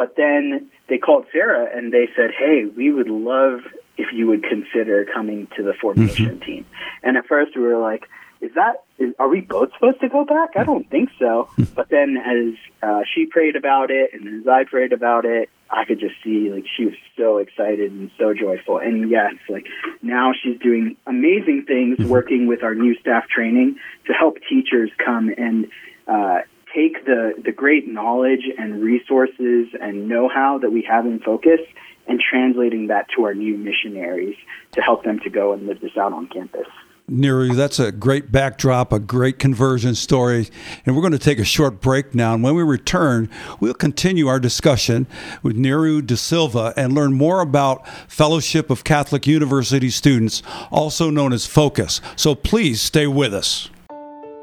But 0.00 0.16
then 0.16 0.70
they 0.88 0.96
called 0.96 1.26
Sarah 1.30 1.68
and 1.76 1.92
they 1.92 2.08
said, 2.16 2.30
"Hey, 2.30 2.64
we 2.64 2.90
would 2.90 3.10
love 3.10 3.60
if 3.98 4.06
you 4.14 4.28
would 4.28 4.42
consider 4.42 5.04
coming 5.04 5.46
to 5.58 5.62
the 5.62 5.74
formation 5.74 6.36
mm-hmm. 6.36 6.42
team." 6.42 6.66
And 7.02 7.18
at 7.18 7.26
first, 7.26 7.54
we 7.54 7.60
were 7.60 7.76
like, 7.76 8.08
"Is 8.40 8.50
that? 8.54 8.84
Is, 8.96 9.12
are 9.18 9.28
we 9.28 9.42
both 9.42 9.74
supposed 9.74 10.00
to 10.00 10.08
go 10.08 10.24
back? 10.24 10.56
I 10.56 10.64
don't 10.64 10.88
think 10.88 11.10
so." 11.18 11.50
but 11.74 11.90
then, 11.90 12.16
as 12.16 12.54
uh, 12.82 13.02
she 13.14 13.26
prayed 13.26 13.56
about 13.56 13.90
it, 13.90 14.14
and 14.14 14.40
as 14.40 14.48
I 14.48 14.64
prayed 14.64 14.94
about 14.94 15.26
it, 15.26 15.50
I 15.68 15.84
could 15.84 16.00
just 16.00 16.14
see 16.24 16.50
like 16.50 16.64
she 16.78 16.86
was 16.86 16.94
so 17.18 17.36
excited 17.36 17.92
and 17.92 18.10
so 18.16 18.32
joyful. 18.32 18.78
And 18.78 19.10
yes, 19.10 19.34
like 19.50 19.66
now 20.00 20.32
she's 20.32 20.58
doing 20.60 20.96
amazing 21.06 21.66
things, 21.66 21.98
mm-hmm. 21.98 22.08
working 22.08 22.46
with 22.46 22.62
our 22.62 22.74
new 22.74 22.94
staff 23.00 23.28
training 23.28 23.76
to 24.06 24.14
help 24.14 24.38
teachers 24.48 24.90
come 24.96 25.28
and. 25.36 25.66
Uh, 26.08 26.40
take 26.74 27.04
the, 27.04 27.34
the 27.44 27.52
great 27.52 27.88
knowledge 27.88 28.44
and 28.58 28.82
resources 28.82 29.68
and 29.80 30.08
know-how 30.08 30.58
that 30.58 30.70
we 30.70 30.82
have 30.82 31.06
in 31.06 31.20
focus 31.20 31.60
and 32.06 32.20
translating 32.20 32.88
that 32.88 33.06
to 33.16 33.24
our 33.24 33.34
new 33.34 33.56
missionaries 33.56 34.36
to 34.72 34.80
help 34.80 35.04
them 35.04 35.20
to 35.20 35.30
go 35.30 35.52
and 35.52 35.66
live 35.66 35.80
this 35.80 35.96
out 35.96 36.12
on 36.12 36.26
campus. 36.28 36.66
Nearu, 37.10 37.56
that's 37.56 37.80
a 37.80 37.90
great 37.90 38.30
backdrop, 38.30 38.92
a 38.92 39.00
great 39.00 39.40
conversion 39.40 39.96
story. 39.96 40.48
And 40.86 40.94
we're 40.94 41.02
going 41.02 41.12
to 41.12 41.18
take 41.18 41.40
a 41.40 41.44
short 41.44 41.80
break 41.80 42.14
now. 42.14 42.34
And 42.34 42.42
when 42.42 42.54
we 42.54 42.62
return, 42.62 43.28
we'll 43.58 43.74
continue 43.74 44.28
our 44.28 44.38
discussion 44.38 45.08
with 45.42 45.56
Nearu 45.56 46.06
Di 46.06 46.14
Silva 46.14 46.72
and 46.76 46.94
learn 46.94 47.12
more 47.12 47.40
about 47.40 47.86
Fellowship 48.08 48.70
of 48.70 48.84
Catholic 48.84 49.26
University 49.26 49.90
Students, 49.90 50.40
also 50.70 51.10
known 51.10 51.32
as 51.32 51.46
FOCUS. 51.46 52.00
So 52.14 52.36
please 52.36 52.80
stay 52.80 53.08
with 53.08 53.34
us. 53.34 53.70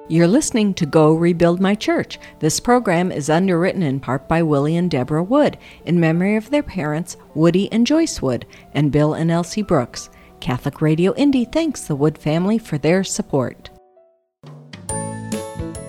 You're 0.09 0.27
listening 0.27 0.73
to 0.75 0.85
Go 0.85 1.15
Rebuild 1.15 1.59
My 1.59 1.75
Church. 1.75 2.17
This 2.39 2.61
program 2.61 3.11
is 3.11 3.29
underwritten 3.29 3.83
in 3.83 3.99
part 3.99 4.25
by 4.29 4.41
Willie 4.41 4.77
and 4.77 4.89
Deborah 4.89 5.21
Wood 5.21 5.57
in 5.83 5.99
memory 5.99 6.37
of 6.37 6.49
their 6.49 6.63
parents, 6.63 7.17
Woody 7.33 7.69
and 7.73 7.85
Joyce 7.85 8.21
Wood, 8.21 8.45
and 8.73 8.89
Bill 8.89 9.15
and 9.15 9.29
Elsie 9.29 9.63
Brooks. 9.63 10.09
Catholic 10.39 10.79
Radio 10.81 11.13
Indy 11.15 11.43
thanks 11.43 11.81
the 11.81 11.95
Wood 11.97 12.17
family 12.17 12.57
for 12.57 12.77
their 12.77 13.03
support. 13.03 13.69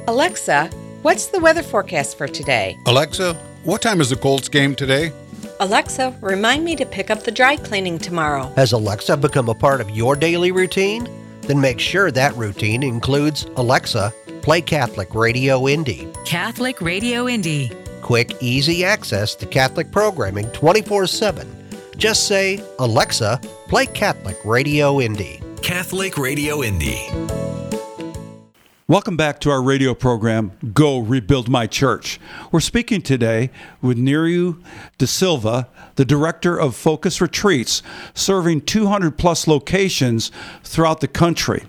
Alexa, 0.08 0.68
what's 1.02 1.26
the 1.26 1.38
weather 1.38 1.62
forecast 1.62 2.18
for 2.18 2.26
today? 2.26 2.76
Alexa, 2.87 3.34
what 3.62 3.82
time 3.82 4.00
is 4.00 4.10
the 4.10 4.16
Colts 4.16 4.48
game 4.48 4.75
today? 4.75 5.12
Alexa, 5.60 6.12
remind 6.20 6.64
me 6.64 6.75
to 6.75 6.84
pick 6.84 7.12
up 7.12 7.22
the 7.22 7.30
dry 7.30 7.54
cleaning 7.54 8.00
tomorrow. 8.00 8.52
Has 8.56 8.72
Alexa 8.72 9.16
become 9.18 9.48
a 9.48 9.54
part 9.54 9.80
of 9.80 9.90
your 9.90 10.16
daily 10.16 10.50
routine? 10.50 11.08
Then 11.49 11.61
make 11.62 11.81
sure 11.81 12.11
that 12.11 12.37
routine 12.37 12.83
includes 12.83 13.45
Alexa, 13.57 14.12
play 14.43 14.61
Catholic 14.61 15.14
Radio 15.14 15.67
Indy. 15.67 16.07
Catholic 16.26 16.83
Radio 16.83 17.26
Indy. 17.26 17.73
Quick, 18.02 18.37
easy 18.43 18.85
access 18.85 19.35
to 19.37 19.47
Catholic 19.47 19.90
programming 19.90 20.50
24 20.50 21.07
7. 21.07 21.49
Just 21.97 22.28
say, 22.28 22.62
Alexa, 22.78 23.40
play 23.67 23.87
Catholic 23.87 24.37
Radio 24.45 25.00
Indy. 25.00 25.40
Catholic 25.62 26.19
Radio 26.19 26.62
Indy. 26.62 27.09
Welcome 28.90 29.18
back 29.18 29.38
to 29.40 29.50
our 29.50 29.62
radio 29.62 29.92
program, 29.92 30.52
Go 30.73 30.99
Rebuild 31.00 31.50
My 31.50 31.66
Church. 31.66 32.18
We're 32.50 32.61
speaking 32.61 33.02
today 33.02 33.50
with 33.83 33.99
Nearu 33.99 34.64
Di 34.97 35.04
Silva, 35.04 35.68
the 35.97 36.07
director 36.07 36.59
of 36.59 36.75
Focus 36.75 37.21
Retreats, 37.21 37.83
serving 38.14 38.62
200 38.62 39.18
plus 39.18 39.47
locations 39.47 40.33
throughout 40.64 41.00
the 41.00 41.07
country. 41.07 41.64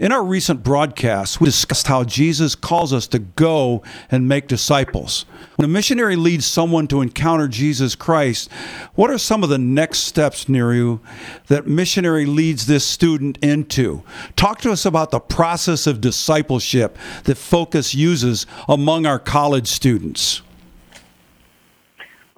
In 0.00 0.12
our 0.12 0.24
recent 0.24 0.62
broadcast, 0.62 1.42
we 1.42 1.44
discussed 1.44 1.86
how 1.86 2.04
Jesus 2.04 2.54
calls 2.54 2.90
us 2.90 3.06
to 3.08 3.18
go 3.18 3.82
and 4.10 4.26
make 4.26 4.48
disciples. 4.48 5.26
When 5.56 5.66
a 5.66 5.68
missionary 5.68 6.16
leads 6.16 6.46
someone 6.46 6.86
to 6.86 7.02
encounter 7.02 7.46
Jesus 7.48 7.94
Christ, 7.94 8.50
what 8.94 9.10
are 9.10 9.18
some 9.18 9.42
of 9.42 9.50
the 9.50 9.58
next 9.58 9.98
steps, 9.98 10.46
Nearu, 10.46 11.00
that 11.48 11.66
missionary 11.66 12.24
leads 12.24 12.64
this 12.64 12.86
student 12.86 13.36
into? 13.42 14.02
Talk 14.36 14.62
to 14.62 14.72
us 14.72 14.86
about 14.86 15.10
the 15.10 15.20
process 15.20 15.86
of 15.86 16.00
discipleship 16.00 16.96
that 17.24 17.36
Focus 17.36 17.94
uses 17.94 18.46
among 18.70 19.04
our 19.04 19.18
college 19.18 19.66
students. 19.66 20.40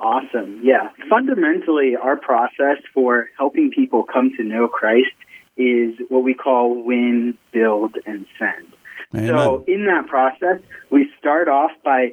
Awesome. 0.00 0.59
Yeah. 0.64 0.88
Fundamentally, 1.09 1.95
our 1.95 2.16
process 2.16 2.78
for 2.92 3.28
helping 3.38 3.71
people 3.71 4.02
come 4.02 4.33
to 4.37 4.42
know 4.42 4.66
Christ 4.66 5.12
is 5.57 5.95
what 6.09 6.23
we 6.23 6.35
call 6.35 6.83
win, 6.83 7.37
build, 7.53 7.97
and 8.07 8.27
send. 8.39 8.73
Amen. 9.15 9.29
So 9.29 9.65
in 9.67 9.87
that 9.87 10.07
process, 10.07 10.61
we 10.91 11.11
start 11.19 11.49
off 11.49 11.71
by 11.85 12.13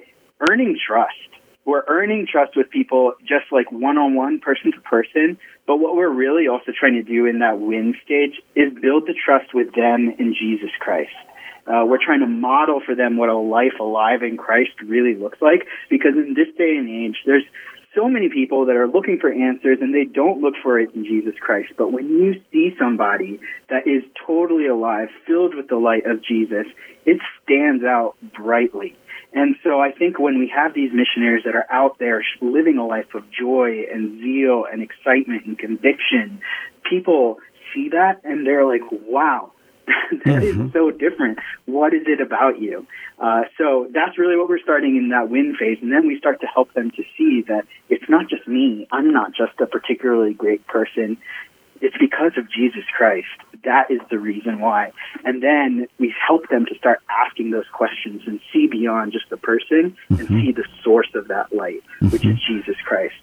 earning 0.50 0.78
trust. 0.86 1.14
We're 1.66 1.84
earning 1.88 2.28
trust 2.30 2.56
with 2.56 2.70
people 2.70 3.14
just 3.22 3.52
like 3.52 3.72
one 3.72 3.98
on 3.98 4.16
one, 4.16 4.40
person 4.40 4.72
to 4.72 4.82
person. 4.82 5.38
But 5.68 5.78
what 5.78 5.96
we're 5.96 6.10
really 6.10 6.48
also 6.48 6.72
trying 6.78 6.96
to 6.96 7.04
do 7.04 7.26
in 7.26 7.40
that 7.40 7.60
win 7.60 7.96
stage 8.04 8.42
is 8.56 8.74
build 8.82 9.06
the 9.06 9.14
trust 9.14 9.54
with 9.54 9.74
them 9.76 10.14
in 10.18 10.34
Jesus 10.34 10.72
Christ. 10.80 11.12
Uh, 11.68 11.86
we're 11.86 12.04
trying 12.04 12.22
to 12.22 12.28
model 12.28 12.82
for 12.84 12.96
them 12.96 13.18
what 13.18 13.30
a 13.30 13.38
life 13.38 13.78
alive 13.80 14.24
in 14.24 14.38
Christ 14.38 14.72
really 14.84 15.14
looks 15.14 15.40
like 15.42 15.68
because 15.90 16.14
in 16.16 16.34
this 16.34 16.48
day 16.58 16.76
and 16.76 16.90
age, 16.90 17.18
there's 17.26 17.44
so 17.96 18.08
many 18.08 18.30
people 18.30 18.66
that 18.68 18.76
are 18.76 18.88
looking 18.88 19.18
for 19.20 19.32
answers 19.32 19.80
and 19.82 19.94
they 19.94 20.06
don't 20.06 20.42
look 20.42 20.54
for 20.62 20.80
it 20.80 20.94
in 20.94 21.04
Jesus 21.04 21.34
Christ. 21.40 21.74
But 21.78 21.92
when 21.92 22.08
you 22.08 22.42
see 22.52 22.76
somebody 22.80 23.40
that 23.70 23.88
is 23.88 24.04
totally 24.26 24.68
alive, 24.68 25.10
filled 25.26 25.56
with 25.56 25.68
the 25.68 25.78
light 25.78 26.06
of 26.06 26.24
Jesus, 26.24 26.66
it 27.06 27.18
stands 27.44 27.84
out 27.84 28.16
brightly. 28.36 28.96
And 29.34 29.56
so 29.64 29.80
I 29.80 29.92
think 29.92 30.20
when 30.20 30.40
we 30.40 30.52
have 30.56 30.74
these 30.74 30.92
missionaries 30.94 31.44
that 31.46 31.56
are 31.56 31.68
out 31.72 32.00
there 32.00 32.24
living 32.42 32.78
a 32.78 32.86
life 32.86 33.14
of 33.14 33.24
joy 33.32 33.84
and 33.92 34.20
zeal 34.20 34.66
and 34.72 34.82
excitement 34.82 35.46
and 35.46 35.58
conviction, 35.58 36.42
people 36.90 37.38
see 37.74 37.90
that 37.90 38.22
and 38.24 38.46
they're 38.46 38.66
like, 38.66 38.82
wow, 38.92 39.52
that 40.26 40.44
mm-hmm. 40.44 40.68
is 40.68 40.74
so 40.74 40.92
different. 40.92 41.40
What 41.66 41.94
is 41.94 42.04
it 42.06 42.22
about 42.22 42.60
you? 42.60 42.88
Uh, 43.20 43.44
so 43.58 43.88
that's 43.94 44.18
really 44.18 44.38
what 44.38 44.50
we're 44.50 44.60
starting 44.60 44.96
in 44.96 45.10
that 45.10 45.30
win 45.30 45.56
phase. 45.60 45.78
And 45.82 45.92
then 45.92 46.08
we 46.08 46.18
start 46.18 46.42
to 46.42 46.48
help 46.48 46.74
them 46.74 46.92
to 46.92 47.04
see 47.18 47.44
that 47.48 47.66
it's 47.90 48.10
not 48.10 48.30
just 48.30 48.48
me. 48.48 48.88
I'm 48.92 49.12
not 49.12 49.34
just 49.34 49.60
a 49.60 49.66
particularly 49.66 50.34
great 50.34 50.66
person. 50.68 51.18
It's 51.82 51.98
because 51.98 52.34
of 52.38 52.52
Jesus 52.52 52.84
Christ. 52.96 53.28
That 53.64 53.90
is 53.90 54.00
the 54.10 54.20
reason 54.20 54.60
why. 54.60 54.92
And 55.24 55.42
then 55.42 55.88
we 55.98 56.14
help 56.28 56.50
them 56.50 56.66
to 56.66 56.76
start 56.76 57.02
asking 57.10 57.52
those 57.52 57.68
questions 57.72 58.22
and 58.26 58.40
see 58.52 58.68
beyond 58.68 59.14
just 59.14 59.30
the 59.30 59.38
person 59.38 59.96
mm-hmm. 60.10 60.16
and 60.16 60.28
see 60.28 60.52
the 60.52 60.66
source 60.84 61.10
of 61.16 61.30
that 61.30 61.54
light, 61.54 61.82
mm-hmm. 62.02 62.10
which 62.10 62.26
is 62.26 62.38
Jesus 62.48 62.76
Christ. 62.86 63.16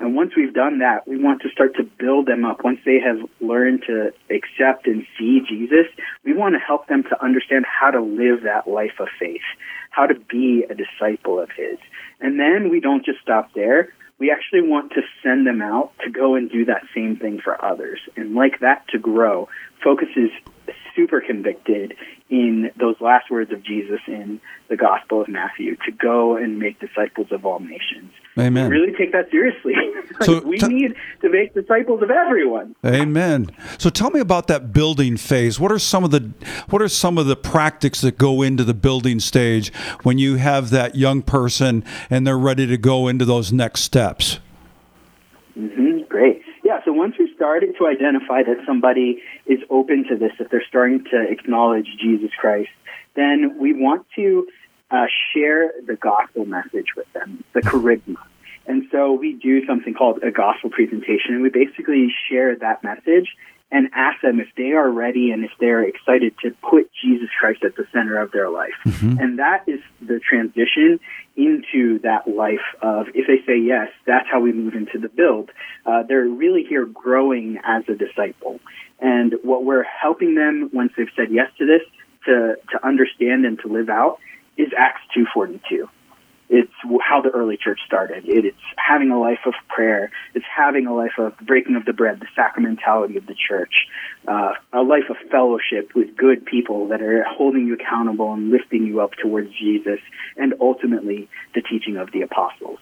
And 0.00 0.16
once 0.16 0.32
we've 0.34 0.54
done 0.54 0.78
that, 0.78 1.06
we 1.06 1.22
want 1.22 1.42
to 1.42 1.50
start 1.50 1.76
to 1.76 1.84
build 1.84 2.26
them 2.26 2.46
up. 2.46 2.64
Once 2.64 2.80
they 2.86 2.98
have 3.00 3.18
learned 3.40 3.82
to 3.86 4.12
accept 4.30 4.86
and 4.86 5.06
see 5.18 5.42
Jesus, 5.46 5.86
we 6.24 6.32
want 6.32 6.54
to 6.54 6.58
help 6.58 6.86
them 6.86 7.02
to 7.04 7.22
understand 7.22 7.66
how 7.66 7.90
to 7.90 8.00
live 8.00 8.44
that 8.44 8.66
life 8.66 8.98
of 8.98 9.08
faith, 9.18 9.42
how 9.90 10.06
to 10.06 10.14
be 10.14 10.64
a 10.68 10.74
disciple 10.74 11.38
of 11.38 11.50
His. 11.50 11.78
And 12.18 12.40
then 12.40 12.70
we 12.70 12.80
don't 12.80 13.04
just 13.04 13.20
stop 13.20 13.52
there. 13.54 13.92
We 14.18 14.30
actually 14.30 14.62
want 14.62 14.92
to 14.92 15.02
send 15.22 15.46
them 15.46 15.60
out 15.60 15.92
to 16.04 16.10
go 16.10 16.34
and 16.34 16.50
do 16.50 16.64
that 16.64 16.82
same 16.94 17.16
thing 17.16 17.40
for 17.42 17.62
others. 17.62 18.00
And 18.16 18.34
like 18.34 18.60
that 18.60 18.88
to 18.88 18.98
grow, 18.98 19.48
focuses 19.84 20.30
super 21.00 21.20
convicted 21.20 21.94
in 22.28 22.70
those 22.78 22.96
last 23.00 23.30
words 23.30 23.52
of 23.52 23.62
Jesus 23.62 24.00
in 24.06 24.40
the 24.68 24.76
Gospel 24.76 25.22
of 25.22 25.28
Matthew 25.28 25.76
to 25.76 25.92
go 25.92 26.36
and 26.36 26.58
make 26.58 26.78
disciples 26.78 27.28
of 27.32 27.44
all 27.44 27.58
nations. 27.58 28.12
Amen. 28.38 28.70
We 28.70 28.78
really 28.78 28.96
take 28.96 29.12
that 29.12 29.30
seriously. 29.30 29.74
so 30.22 30.40
we 30.40 30.58
t- 30.58 30.68
need 30.68 30.94
to 31.22 31.28
make 31.28 31.54
disciples 31.54 32.02
of 32.02 32.10
everyone. 32.10 32.76
Amen. 32.84 33.50
So 33.78 33.90
tell 33.90 34.10
me 34.10 34.20
about 34.20 34.46
that 34.46 34.72
building 34.72 35.16
phase. 35.16 35.58
What 35.58 35.72
are 35.72 35.78
some 35.78 36.04
of 36.04 36.10
the 36.10 36.30
what 36.68 36.80
are 36.82 36.88
some 36.88 37.18
of 37.18 37.26
the 37.26 37.36
practices 37.36 38.02
that 38.02 38.18
go 38.18 38.42
into 38.42 38.62
the 38.62 38.74
building 38.74 39.18
stage 39.18 39.72
when 40.02 40.18
you 40.18 40.36
have 40.36 40.70
that 40.70 40.94
young 40.94 41.22
person 41.22 41.84
and 42.08 42.26
they're 42.26 42.38
ready 42.38 42.66
to 42.66 42.76
go 42.76 43.08
into 43.08 43.24
those 43.24 43.52
next 43.52 43.80
steps? 43.80 44.38
Mm-hmm. 45.58 46.02
Great. 46.08 46.42
Yeah. 46.62 46.78
So 46.84 46.92
once 46.92 47.16
started 47.40 47.74
to 47.78 47.86
identify 47.86 48.42
that 48.42 48.58
somebody 48.66 49.22
is 49.46 49.60
open 49.70 50.04
to 50.10 50.14
this, 50.14 50.30
if 50.38 50.50
they're 50.50 50.62
starting 50.68 51.04
to 51.04 51.22
acknowledge 51.26 51.86
Jesus 51.98 52.30
Christ, 52.38 52.68
then 53.14 53.56
we 53.58 53.72
want 53.72 54.06
to 54.16 54.46
uh, 54.90 55.06
share 55.32 55.72
the 55.86 55.96
gospel 55.96 56.44
message 56.44 56.88
with 56.94 57.10
them, 57.14 57.42
the 57.54 57.62
kerygma. 57.62 58.18
And 58.66 58.88
so 58.92 59.14
we 59.14 59.32
do 59.32 59.64
something 59.64 59.94
called 59.94 60.22
a 60.22 60.30
gospel 60.30 60.68
presentation, 60.68 61.32
and 61.32 61.42
we 61.42 61.48
basically 61.48 62.14
share 62.28 62.54
that 62.56 62.84
message 62.84 63.34
and 63.72 63.88
ask 63.94 64.20
them 64.20 64.40
if 64.40 64.48
they 64.56 64.72
are 64.72 64.90
ready 64.90 65.30
and 65.30 65.44
if 65.44 65.50
they're 65.60 65.82
excited 65.82 66.34
to 66.42 66.50
put 66.68 66.90
Jesus 67.00 67.28
Christ 67.38 67.62
at 67.64 67.76
the 67.76 67.86
center 67.92 68.18
of 68.18 68.32
their 68.32 68.50
life. 68.50 68.74
Mm-hmm. 68.84 69.18
And 69.18 69.38
that 69.38 69.64
is 69.68 69.80
the 70.00 70.18
transition 70.18 70.98
into 71.36 72.00
that 72.00 72.26
life 72.28 72.66
of, 72.82 73.06
if 73.14 73.26
they 73.26 73.44
say 73.46 73.58
yes, 73.58 73.88
that's 74.06 74.26
how 74.30 74.40
we 74.40 74.52
move 74.52 74.74
into 74.74 74.98
the 74.98 75.08
build. 75.08 75.50
Uh, 75.86 76.02
they're 76.02 76.26
really 76.26 76.64
here 76.64 76.84
growing 76.84 77.58
as 77.64 77.84
a 77.88 77.94
disciple. 77.94 78.60
And 78.98 79.34
what 79.42 79.64
we're 79.64 79.84
helping 79.84 80.34
them 80.34 80.70
once 80.72 80.92
they've 80.96 81.06
said 81.16 81.28
yes 81.30 81.50
to 81.58 81.66
this 81.66 81.82
to, 82.26 82.56
to 82.72 82.86
understand 82.86 83.46
and 83.46 83.58
to 83.60 83.68
live 83.68 83.88
out 83.88 84.18
is 84.56 84.68
Acts 84.76 85.00
2.42. 85.16 85.88
It's 86.52 86.72
how 87.00 87.20
the 87.20 87.30
early 87.30 87.56
church 87.56 87.78
started. 87.86 88.28
It, 88.28 88.44
it's 88.44 88.56
having 88.76 89.10
a 89.12 89.20
life 89.20 89.38
of 89.46 89.54
prayer. 89.68 90.10
It's 90.34 90.44
having 90.54 90.86
a 90.86 90.94
life 90.94 91.16
of 91.16 91.32
breaking 91.38 91.76
of 91.76 91.84
the 91.84 91.92
bread, 91.92 92.20
the 92.20 92.26
sacramentality 92.36 93.16
of 93.16 93.26
the 93.26 93.36
church, 93.48 93.72
uh, 94.26 94.54
a 94.72 94.82
life 94.82 95.08
of 95.08 95.16
fellowship 95.30 95.94
with 95.94 96.16
good 96.16 96.44
people 96.44 96.88
that 96.88 97.02
are 97.02 97.22
holding 97.22 97.68
you 97.68 97.74
accountable 97.74 98.32
and 98.32 98.50
lifting 98.50 98.84
you 98.84 99.00
up 99.00 99.12
towards 99.22 99.48
Jesus, 99.56 100.00
and 100.36 100.52
ultimately 100.60 101.28
the 101.54 101.62
teaching 101.62 101.96
of 101.96 102.10
the 102.12 102.22
apostles. 102.22 102.80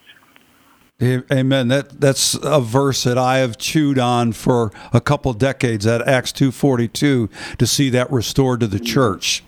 Amen. 1.01 1.69
That 1.69 2.01
that's 2.01 2.37
a 2.43 2.59
verse 2.59 3.03
that 3.03 3.17
I 3.17 3.37
have 3.37 3.57
chewed 3.57 3.97
on 3.97 4.33
for 4.33 4.73
a 4.91 4.99
couple 4.99 5.31
decades. 5.31 5.87
At 5.87 6.05
Acts 6.05 6.33
two 6.33 6.51
forty 6.51 6.89
two 6.89 7.29
to 7.57 7.65
see 7.65 7.89
that 7.91 8.11
restored 8.11 8.59
to 8.59 8.67
the 8.67 8.81
church. 8.81 9.41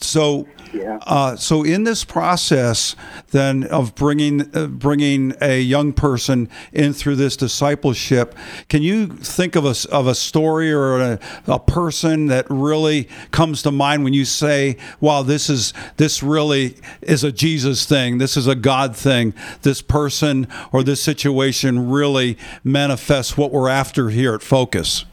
So 0.00 0.46
yeah. 0.72 0.98
Uh, 1.02 1.36
so 1.36 1.62
in 1.62 1.84
this 1.84 2.04
process, 2.04 2.94
then 3.30 3.64
of 3.64 3.94
bringing 3.94 4.54
uh, 4.56 4.66
bringing 4.66 5.34
a 5.40 5.60
young 5.60 5.92
person 5.92 6.48
in 6.72 6.92
through 6.92 7.16
this 7.16 7.36
discipleship, 7.36 8.34
can 8.68 8.82
you 8.82 9.06
think 9.06 9.56
of 9.56 9.64
a 9.64 9.74
of 9.90 10.06
a 10.06 10.14
story 10.14 10.72
or 10.72 11.00
a, 11.00 11.18
a 11.46 11.58
person 11.58 12.26
that 12.26 12.46
really 12.48 13.08
comes 13.30 13.62
to 13.62 13.70
mind 13.70 14.04
when 14.04 14.14
you 14.14 14.24
say, 14.24 14.76
"Wow, 15.00 15.22
this 15.22 15.50
is 15.50 15.72
this 15.96 16.22
really 16.22 16.76
is 17.02 17.24
a 17.24 17.32
Jesus 17.32 17.84
thing. 17.84 18.18
This 18.18 18.36
is 18.36 18.46
a 18.46 18.54
God 18.54 18.96
thing. 18.96 19.34
This 19.62 19.82
person 19.82 20.46
or 20.72 20.82
this 20.82 21.02
situation 21.02 21.90
really 21.90 22.38
manifests 22.62 23.36
what 23.36 23.50
we're 23.50 23.68
after 23.68 24.10
here 24.10 24.34
at 24.34 24.42
Focus." 24.42 25.04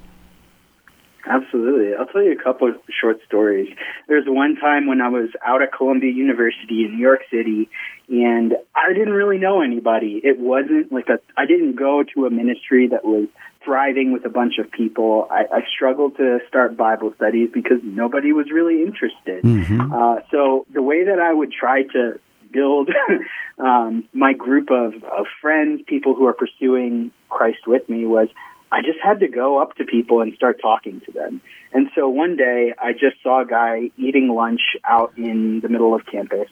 Absolutely. 1.29 1.93
I'll 1.93 2.05
tell 2.05 2.23
you 2.23 2.31
a 2.31 2.41
couple 2.41 2.69
of 2.69 2.75
short 2.99 3.19
stories. 3.25 3.69
There's 4.07 4.25
one 4.27 4.55
time 4.55 4.87
when 4.87 5.01
I 5.01 5.09
was 5.09 5.29
out 5.45 5.61
at 5.61 5.73
Columbia 5.73 6.11
University 6.11 6.85
in 6.85 6.95
New 6.95 7.01
York 7.01 7.21
City, 7.31 7.69
and 8.09 8.53
I 8.75 8.93
didn't 8.93 9.13
really 9.13 9.37
know 9.37 9.61
anybody. 9.61 10.21
It 10.23 10.39
wasn't 10.39 10.91
like 10.91 11.09
a, 11.09 11.19
I 11.35 11.45
didn't 11.45 11.75
go 11.75 12.03
to 12.15 12.25
a 12.25 12.29
ministry 12.29 12.87
that 12.89 13.03
was 13.03 13.27
thriving 13.63 14.13
with 14.13 14.25
a 14.25 14.29
bunch 14.29 14.59
of 14.59 14.71
people. 14.71 15.27
I, 15.29 15.43
I 15.51 15.59
struggled 15.75 16.15
to 16.17 16.39
start 16.47 16.77
Bible 16.77 17.13
studies 17.15 17.49
because 17.53 17.79
nobody 17.83 18.31
was 18.31 18.49
really 18.49 18.81
interested. 18.81 19.43
Mm-hmm. 19.43 19.91
Uh, 19.91 20.19
so 20.31 20.65
the 20.73 20.81
way 20.81 21.03
that 21.03 21.19
I 21.19 21.33
would 21.33 21.51
try 21.51 21.83
to 21.83 22.19
build 22.51 22.89
um, 23.59 24.07
my 24.13 24.33
group 24.33 24.69
of, 24.71 24.93
of 25.03 25.25
friends, 25.41 25.81
people 25.85 26.15
who 26.15 26.25
are 26.27 26.33
pursuing 26.33 27.11
Christ 27.29 27.67
with 27.67 27.87
me, 27.89 28.05
was 28.05 28.29
I 28.71 28.81
just 28.81 28.99
had 29.01 29.21
to 29.21 29.27
go 29.27 29.61
up 29.61 29.75
to 29.75 29.85
people 29.85 30.21
and 30.21 30.33
start 30.35 30.59
talking 30.61 31.01
to 31.05 31.11
them. 31.11 31.41
And 31.73 31.89
so 31.95 32.09
one 32.09 32.35
day 32.35 32.73
I 32.77 32.93
just 32.93 33.21
saw 33.23 33.41
a 33.41 33.45
guy 33.45 33.91
eating 33.97 34.29
lunch 34.29 34.61
out 34.83 35.13
in 35.17 35.61
the 35.61 35.69
middle 35.69 35.93
of 35.95 36.05
campus. 36.05 36.49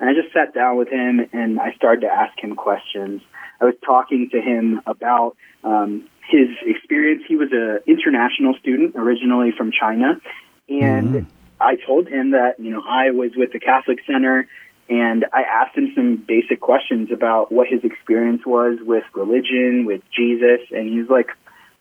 And 0.00 0.08
I 0.08 0.14
just 0.14 0.32
sat 0.32 0.54
down 0.54 0.76
with 0.76 0.88
him 0.88 1.28
and 1.32 1.60
I 1.60 1.72
started 1.74 2.02
to 2.02 2.08
ask 2.08 2.38
him 2.38 2.54
questions. 2.54 3.20
I 3.60 3.64
was 3.64 3.74
talking 3.84 4.30
to 4.30 4.40
him 4.40 4.80
about 4.86 5.36
um, 5.64 6.08
his 6.28 6.48
experience. 6.64 7.24
He 7.26 7.36
was 7.36 7.48
an 7.52 7.80
international 7.86 8.54
student, 8.60 8.94
originally 8.96 9.50
from 9.56 9.72
China, 9.72 10.20
and 10.68 11.14
Mhm. 11.14 11.26
I 11.60 11.74
told 11.76 12.06
him 12.06 12.30
that 12.30 12.60
you 12.60 12.70
know 12.70 12.82
I 12.86 13.10
was 13.10 13.34
with 13.34 13.52
the 13.52 13.58
Catholic 13.58 13.98
Center, 14.06 14.46
and 14.88 15.24
I 15.32 15.42
asked 15.42 15.76
him 15.76 15.92
some 15.94 16.16
basic 16.16 16.60
questions 16.60 17.10
about 17.10 17.50
what 17.50 17.66
his 17.66 17.82
experience 17.82 18.46
was 18.46 18.80
with 18.80 19.04
religion, 19.14 19.84
with 19.84 20.02
Jesus, 20.10 20.60
and 20.70 20.88
he 20.88 21.00
was 21.00 21.10
like, 21.10 21.30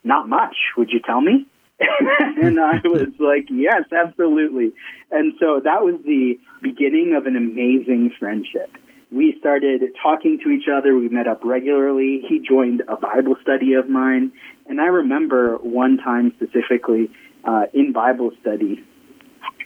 "Not 0.07 0.27
much. 0.27 0.55
Would 0.77 0.89
you 0.91 0.99
tell 0.99 1.21
me?" 1.21 1.45
and 1.79 2.59
I 2.59 2.81
was 2.83 3.13
like, 3.19 3.47
"Yes, 3.49 3.83
absolutely." 3.91 4.73
And 5.11 5.33
so 5.39 5.61
that 5.63 5.83
was 5.83 5.95
the 6.05 6.39
beginning 6.61 7.15
of 7.15 7.27
an 7.27 7.35
amazing 7.35 8.11
friendship 8.19 8.71
we 9.11 9.35
started 9.39 9.81
talking 10.01 10.39
to 10.43 10.49
each 10.49 10.67
other. 10.67 10.95
We 10.95 11.09
met 11.09 11.27
up 11.27 11.43
regularly. 11.43 12.23
He 12.27 12.39
joined 12.39 12.83
a 12.87 12.97
Bible 12.97 13.35
study 13.41 13.73
of 13.73 13.89
mine. 13.89 14.31
And 14.67 14.81
I 14.81 14.87
remember 14.87 15.57
one 15.57 15.97
time 15.97 16.33
specifically 16.35 17.09
uh, 17.45 17.65
in 17.73 17.93
Bible 17.93 18.31
study, 18.41 18.83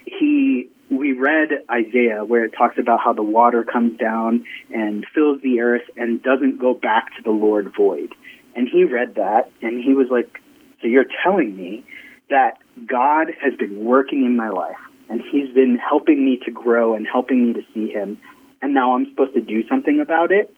he 0.06 0.68
we 0.90 1.12
read 1.12 1.48
Isaiah 1.70 2.22
where 2.22 2.44
it 2.44 2.52
talks 2.56 2.76
about 2.78 3.00
how 3.02 3.14
the 3.14 3.22
water 3.22 3.64
comes 3.64 3.98
down 3.98 4.44
and 4.70 5.06
fills 5.14 5.40
the 5.40 5.60
earth 5.60 5.88
and 5.96 6.22
doesn't 6.22 6.60
go 6.60 6.74
back 6.74 7.16
to 7.16 7.22
the 7.22 7.30
Lord 7.30 7.72
void. 7.74 8.14
And 8.54 8.68
he 8.68 8.84
read 8.84 9.14
that 9.16 9.50
and 9.62 9.82
he 9.82 9.94
was 9.94 10.08
like, 10.10 10.40
So 10.80 10.88
you're 10.88 11.06
telling 11.22 11.56
me 11.56 11.84
that 12.30 12.58
God 12.86 13.28
has 13.42 13.54
been 13.54 13.84
working 13.84 14.24
in 14.24 14.36
my 14.36 14.48
life 14.48 14.76
and 15.08 15.20
he's 15.30 15.52
been 15.54 15.78
helping 15.78 16.24
me 16.24 16.38
to 16.44 16.50
grow 16.50 16.94
and 16.94 17.06
helping 17.06 17.46
me 17.46 17.52
to 17.54 17.62
see 17.74 17.90
him 17.90 18.18
and 18.62 18.72
now 18.72 18.94
I'm 18.94 19.06
supposed 19.10 19.34
to 19.34 19.40
do 19.40 19.66
something 19.68 20.00
about 20.00 20.30
it. 20.30 20.54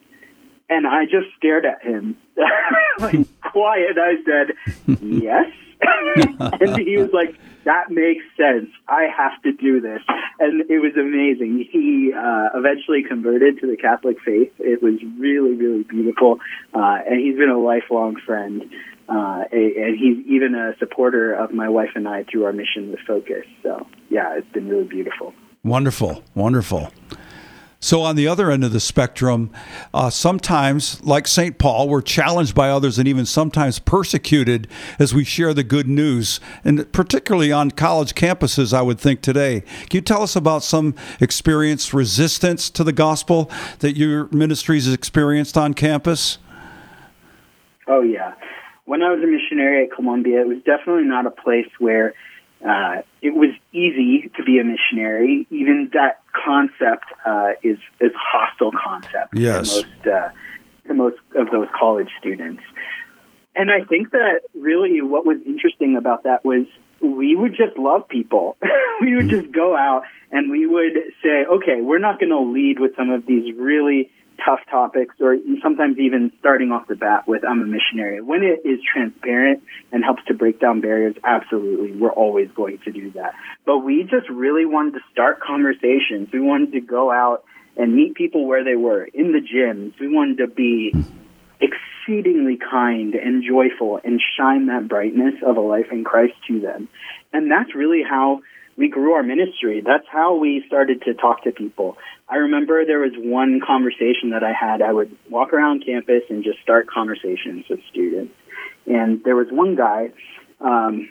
And 0.68 0.86
I 0.86 1.04
just 1.04 1.26
stared 1.36 1.64
at 1.64 1.82
him, 1.82 2.16
like 2.98 3.26
quiet. 3.40 3.96
I 3.98 4.14
said, 4.24 4.98
"Yes," 5.02 5.50
and 6.60 6.78
he 6.78 6.96
was 6.96 7.10
like, 7.12 7.36
"That 7.64 7.90
makes 7.90 8.24
sense. 8.36 8.70
I 8.88 9.06
have 9.16 9.40
to 9.42 9.52
do 9.52 9.80
this." 9.80 10.00
And 10.38 10.68
it 10.70 10.78
was 10.78 10.92
amazing. 10.96 11.68
He 11.70 12.12
uh, 12.12 12.50
eventually 12.54 13.02
converted 13.02 13.60
to 13.60 13.66
the 13.66 13.76
Catholic 13.76 14.18
faith. 14.24 14.52
It 14.58 14.82
was 14.82 14.94
really, 15.18 15.54
really 15.54 15.82
beautiful, 15.82 16.40
uh, 16.74 16.98
and 17.06 17.20
he's 17.20 17.36
been 17.36 17.50
a 17.50 17.58
lifelong 17.58 18.16
friend. 18.24 18.70
Uh, 19.06 19.44
and 19.52 19.98
he's 19.98 20.24
even 20.26 20.54
a 20.54 20.74
supporter 20.78 21.34
of 21.34 21.52
my 21.52 21.68
wife 21.68 21.90
and 21.94 22.08
I 22.08 22.24
through 22.24 22.46
our 22.46 22.54
mission 22.54 22.90
with 22.90 23.00
Focus. 23.06 23.44
So, 23.62 23.86
yeah, 24.08 24.38
it's 24.38 24.50
been 24.52 24.66
really 24.66 24.84
beautiful. 24.84 25.34
Wonderful, 25.62 26.24
wonderful. 26.34 26.90
So, 27.84 28.00
on 28.00 28.16
the 28.16 28.26
other 28.26 28.50
end 28.50 28.64
of 28.64 28.72
the 28.72 28.80
spectrum, 28.80 29.50
uh, 29.92 30.08
sometimes, 30.08 31.04
like 31.04 31.26
St. 31.26 31.58
Paul, 31.58 31.86
we're 31.86 32.00
challenged 32.00 32.54
by 32.54 32.70
others 32.70 32.98
and 32.98 33.06
even 33.06 33.26
sometimes 33.26 33.78
persecuted 33.78 34.68
as 34.98 35.12
we 35.12 35.22
share 35.22 35.52
the 35.52 35.64
good 35.64 35.86
news, 35.86 36.40
and 36.64 36.90
particularly 36.92 37.52
on 37.52 37.70
college 37.72 38.14
campuses, 38.14 38.72
I 38.72 38.80
would 38.80 38.98
think 38.98 39.20
today. 39.20 39.60
Can 39.90 39.98
you 39.98 40.00
tell 40.00 40.22
us 40.22 40.34
about 40.34 40.62
some 40.62 40.94
experienced 41.20 41.92
resistance 41.92 42.70
to 42.70 42.84
the 42.84 42.92
gospel 42.94 43.50
that 43.80 43.98
your 43.98 44.28
ministries 44.30 44.86
has 44.86 44.94
experienced 44.94 45.58
on 45.58 45.74
campus? 45.74 46.38
Oh, 47.86 48.00
yeah. 48.00 48.32
When 48.86 49.02
I 49.02 49.10
was 49.12 49.22
a 49.22 49.26
missionary 49.26 49.84
at 49.84 49.92
Columbia, 49.94 50.40
it 50.40 50.48
was 50.48 50.62
definitely 50.64 51.04
not 51.04 51.26
a 51.26 51.30
place 51.30 51.68
where 51.78 52.14
uh, 52.66 53.02
it 53.20 53.34
was 53.34 53.50
easy 53.74 54.30
to 54.38 54.42
be 54.42 54.58
a 54.58 54.64
missionary. 54.64 55.46
Even 55.50 55.90
that 55.92 56.23
concept 56.34 57.04
uh, 57.24 57.52
is 57.62 57.78
is 58.00 58.12
hostile 58.16 58.72
concept 58.72 59.34
Yes. 59.34 59.70
to 59.70 59.82
most 59.82 60.06
uh, 60.06 60.28
to 60.88 60.94
most 60.94 61.16
of 61.36 61.50
those 61.50 61.68
college 61.78 62.10
students. 62.18 62.62
And 63.56 63.70
I 63.70 63.84
think 63.84 64.10
that 64.10 64.40
really 64.54 65.00
what 65.00 65.24
was 65.24 65.38
interesting 65.46 65.96
about 65.96 66.24
that 66.24 66.44
was 66.44 66.66
we 67.00 67.36
would 67.36 67.54
just 67.56 67.76
love 67.78 68.08
people. 68.08 68.56
we 69.00 69.14
would 69.16 69.28
just 69.28 69.52
go 69.52 69.76
out 69.76 70.02
and 70.32 70.50
we 70.50 70.66
would 70.66 70.94
say, 71.22 71.44
okay, 71.44 71.80
we're 71.80 71.98
not 71.98 72.18
going 72.18 72.30
to 72.30 72.40
lead 72.40 72.80
with 72.80 72.96
some 72.96 73.10
of 73.10 73.26
these 73.26 73.54
really 73.56 74.10
tough 74.44 74.60
topics 74.70 75.14
or 75.20 75.36
sometimes 75.62 75.98
even 75.98 76.32
starting 76.40 76.72
off 76.72 76.86
the 76.88 76.96
bat 76.96 77.26
with 77.26 77.44
I'm 77.44 77.60
a 77.60 77.64
missionary. 77.64 78.20
When 78.20 78.42
it 78.42 78.66
is 78.66 78.80
transparent 78.82 79.62
and 79.92 80.04
helps 80.04 80.24
to 80.26 80.34
break 80.34 80.60
down 80.60 80.80
barriers, 80.80 81.16
absolutely, 81.22 81.92
we're 81.92 82.12
always 82.12 82.48
going 82.54 82.78
to 82.84 82.92
do 82.92 83.10
that. 83.12 83.34
But 83.64 83.78
we 83.78 84.02
just 84.02 84.28
really 84.28 84.66
wanted 84.66 84.94
to 84.94 85.00
start 85.12 85.40
conversations. 85.40 86.28
We 86.32 86.40
wanted 86.40 86.72
to 86.72 86.80
go 86.80 87.10
out 87.10 87.44
and 87.76 87.94
meet 87.94 88.14
people 88.14 88.46
where 88.46 88.64
they 88.64 88.76
were 88.76 89.04
in 89.04 89.32
the 89.32 89.40
gyms. 89.40 89.98
We 89.98 90.08
wanted 90.08 90.38
to 90.38 90.46
be 90.46 90.92
exceedingly 91.60 92.58
kind 92.58 93.14
and 93.14 93.42
joyful 93.42 94.00
and 94.04 94.20
shine 94.36 94.66
that 94.66 94.88
brightness 94.88 95.34
of 95.44 95.56
a 95.56 95.60
life 95.60 95.86
in 95.90 96.04
Christ 96.04 96.34
to 96.48 96.60
them. 96.60 96.88
And 97.32 97.50
that's 97.50 97.74
really 97.74 98.02
how 98.08 98.42
we 98.76 98.88
grew 98.88 99.12
our 99.12 99.22
ministry. 99.22 99.82
That's 99.84 100.06
how 100.10 100.36
we 100.36 100.64
started 100.66 101.02
to 101.02 101.14
talk 101.14 101.44
to 101.44 101.52
people. 101.52 101.96
I 102.28 102.36
remember 102.36 102.84
there 102.84 103.00
was 103.00 103.12
one 103.16 103.60
conversation 103.64 104.30
that 104.30 104.42
I 104.42 104.52
had. 104.52 104.82
I 104.82 104.92
would 104.92 105.16
walk 105.30 105.52
around 105.52 105.84
campus 105.84 106.22
and 106.30 106.42
just 106.42 106.60
start 106.62 106.88
conversations 106.88 107.64
with 107.68 107.80
students. 107.90 108.34
And 108.86 109.22
there 109.24 109.36
was 109.36 109.46
one 109.50 109.76
guy 109.76 110.10
um, 110.60 111.08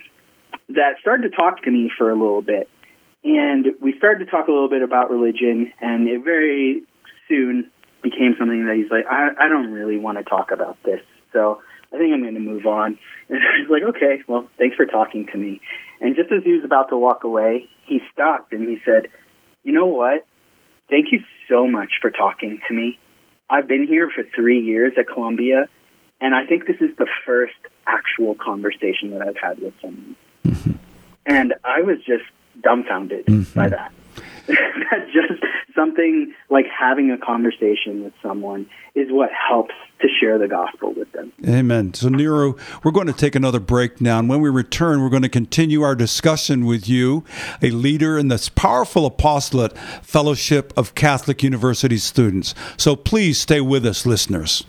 that 0.70 0.96
started 1.02 1.32
to 1.32 1.36
talk 1.36 1.64
to 1.64 1.72
me 1.72 1.92
for 1.98 2.10
a 2.10 2.16
little 2.16 2.42
bit. 2.42 2.70
And 3.24 3.68
we 3.82 3.98
started 3.98 4.26
to 4.26 4.32
talk 4.32 4.48
a 4.48 4.52
little 4.52 4.70
bit 4.70 4.82
about 4.82 5.10
religion, 5.10 5.72
and 5.80 6.10
it 6.10 6.24
very 6.24 6.84
soon 7.30 7.72
became 8.02 8.36
something 8.38 8.66
that 8.66 8.76
he's 8.76 8.92
like, 8.92 9.06
I, 9.10 9.30
I 9.40 9.48
don't 9.48 9.72
really 9.72 9.98
want 9.98 10.18
to 10.18 10.26
talk 10.26 10.52
about 10.52 10.78
this. 10.84 11.00
So 11.32 11.62
I 11.94 11.98
think 11.98 12.14
I'm 12.14 12.22
going 12.22 12.34
to 12.34 12.40
move 12.40 12.66
on. 12.66 13.00
And 13.30 13.40
I 13.40 13.62
was 13.62 13.70
like, 13.70 13.96
okay, 13.96 14.22
well, 14.28 14.50
thanks 14.58 14.76
for 14.76 14.86
talking 14.86 15.28
to 15.32 15.38
me. 15.38 15.62
And 16.04 16.18
just 16.18 16.32
as 16.34 16.44
he 16.44 16.52
was 16.52 16.66
about 16.66 16.90
to 16.90 16.98
walk 16.98 17.24
away, 17.24 17.70
he 17.86 18.02
stopped 18.12 18.52
and 18.52 18.68
he 18.68 18.78
said, 18.84 19.08
you 19.64 19.72
know 19.72 19.86
what? 19.86 20.28
Thank 20.90 21.14
you 21.14 21.22
so 21.50 21.66
much 21.66 21.94
for 22.02 22.12
talking 22.12 22.60
to 22.68 22.74
me. 22.74 23.00
I've 23.50 23.70
been 23.70 23.88
here 23.88 24.12
for 24.14 24.24
three 24.36 24.60
years 24.60 24.94
at 24.98 25.08
Columbia, 25.08 25.70
and 26.20 26.36
I 26.36 26.46
think 26.46 26.68
this 26.68 26.76
is 26.82 26.96
the 26.98 27.08
first 27.26 27.56
actual 27.88 28.36
conversation 28.36 29.12
that 29.12 29.22
I've 29.22 29.38
had 29.38 29.60
with 29.60 29.74
someone. 29.82 30.16
Mm-hmm. 30.46 30.72
And 31.26 31.54
I 31.64 31.82
was 31.82 32.00
just 32.00 32.26
dumbfounded 32.62 33.26
by 33.26 33.32
mm-hmm. 33.32 33.70
that. 33.70 33.94
that 34.48 35.08
just 35.14 35.42
something 35.76 36.34
like 36.50 36.66
having 36.68 37.12
a 37.12 37.18
conversation 37.18 38.04
with 38.04 38.14
someone 38.22 38.70
is 38.96 39.08
what 39.10 39.30
helps 39.32 39.74
to 40.02 40.08
share 40.20 40.38
the 40.38 40.48
gospel 40.48 40.94
with 40.94 41.12
them. 41.14 41.32
Amen. 41.48 41.94
So, 41.94 42.10
Nearu, 42.10 42.60
we're 42.84 42.92
going 42.92 43.08
to 43.08 43.14
take 43.14 43.36
another 43.36 43.60
break 43.60 44.02
now. 44.02 44.20
And 44.20 44.30
when 44.30 44.42
we 44.42 44.50
return, 44.50 45.02
we're 45.02 45.10
going 45.10 45.24
to 45.24 45.30
continue 45.30 45.82
our 45.82 45.96
discussion 45.96 46.66
with 46.66 46.88
you, 46.88 47.24
a 47.62 47.72
leader 47.72 48.18
in 48.18 48.28
this 48.28 48.50
powerful 48.50 49.06
apostolate 49.06 49.78
fellowship 50.02 50.74
of 50.76 50.96
Catholic 50.96 51.42
University 51.42 51.98
students. 51.98 52.54
So, 52.78 52.96
please 52.96 53.40
stay 53.40 53.62
with 53.62 53.86
us, 53.86 54.06
listeners. 54.06 54.66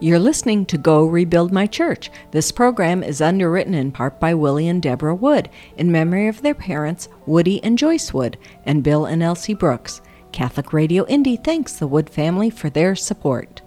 You're 0.00 0.18
listening 0.18 0.66
to 0.66 0.76
Go 0.76 1.06
Rebuild 1.06 1.52
My 1.52 1.68
Church. 1.68 2.10
This 2.32 2.50
program 2.50 3.04
is 3.04 3.20
underwritten 3.20 3.74
in 3.74 3.92
part 3.92 4.18
by 4.18 4.34
Willie 4.34 4.66
and 4.66 4.82
Deborah 4.82 5.14
Wood 5.14 5.48
in 5.76 5.92
memory 5.92 6.26
of 6.26 6.42
their 6.42 6.54
parents, 6.54 7.08
Woody 7.26 7.62
and 7.62 7.78
Joyce 7.78 8.12
Wood, 8.12 8.36
and 8.66 8.82
Bill 8.82 9.06
and 9.06 9.22
Elsie 9.22 9.54
Brooks. 9.54 10.02
Catholic 10.32 10.72
Radio 10.72 11.06
Indy 11.06 11.36
thanks 11.36 11.74
the 11.74 11.86
Wood 11.86 12.10
family 12.10 12.50
for 12.50 12.68
their 12.70 12.96
support. 12.96 13.62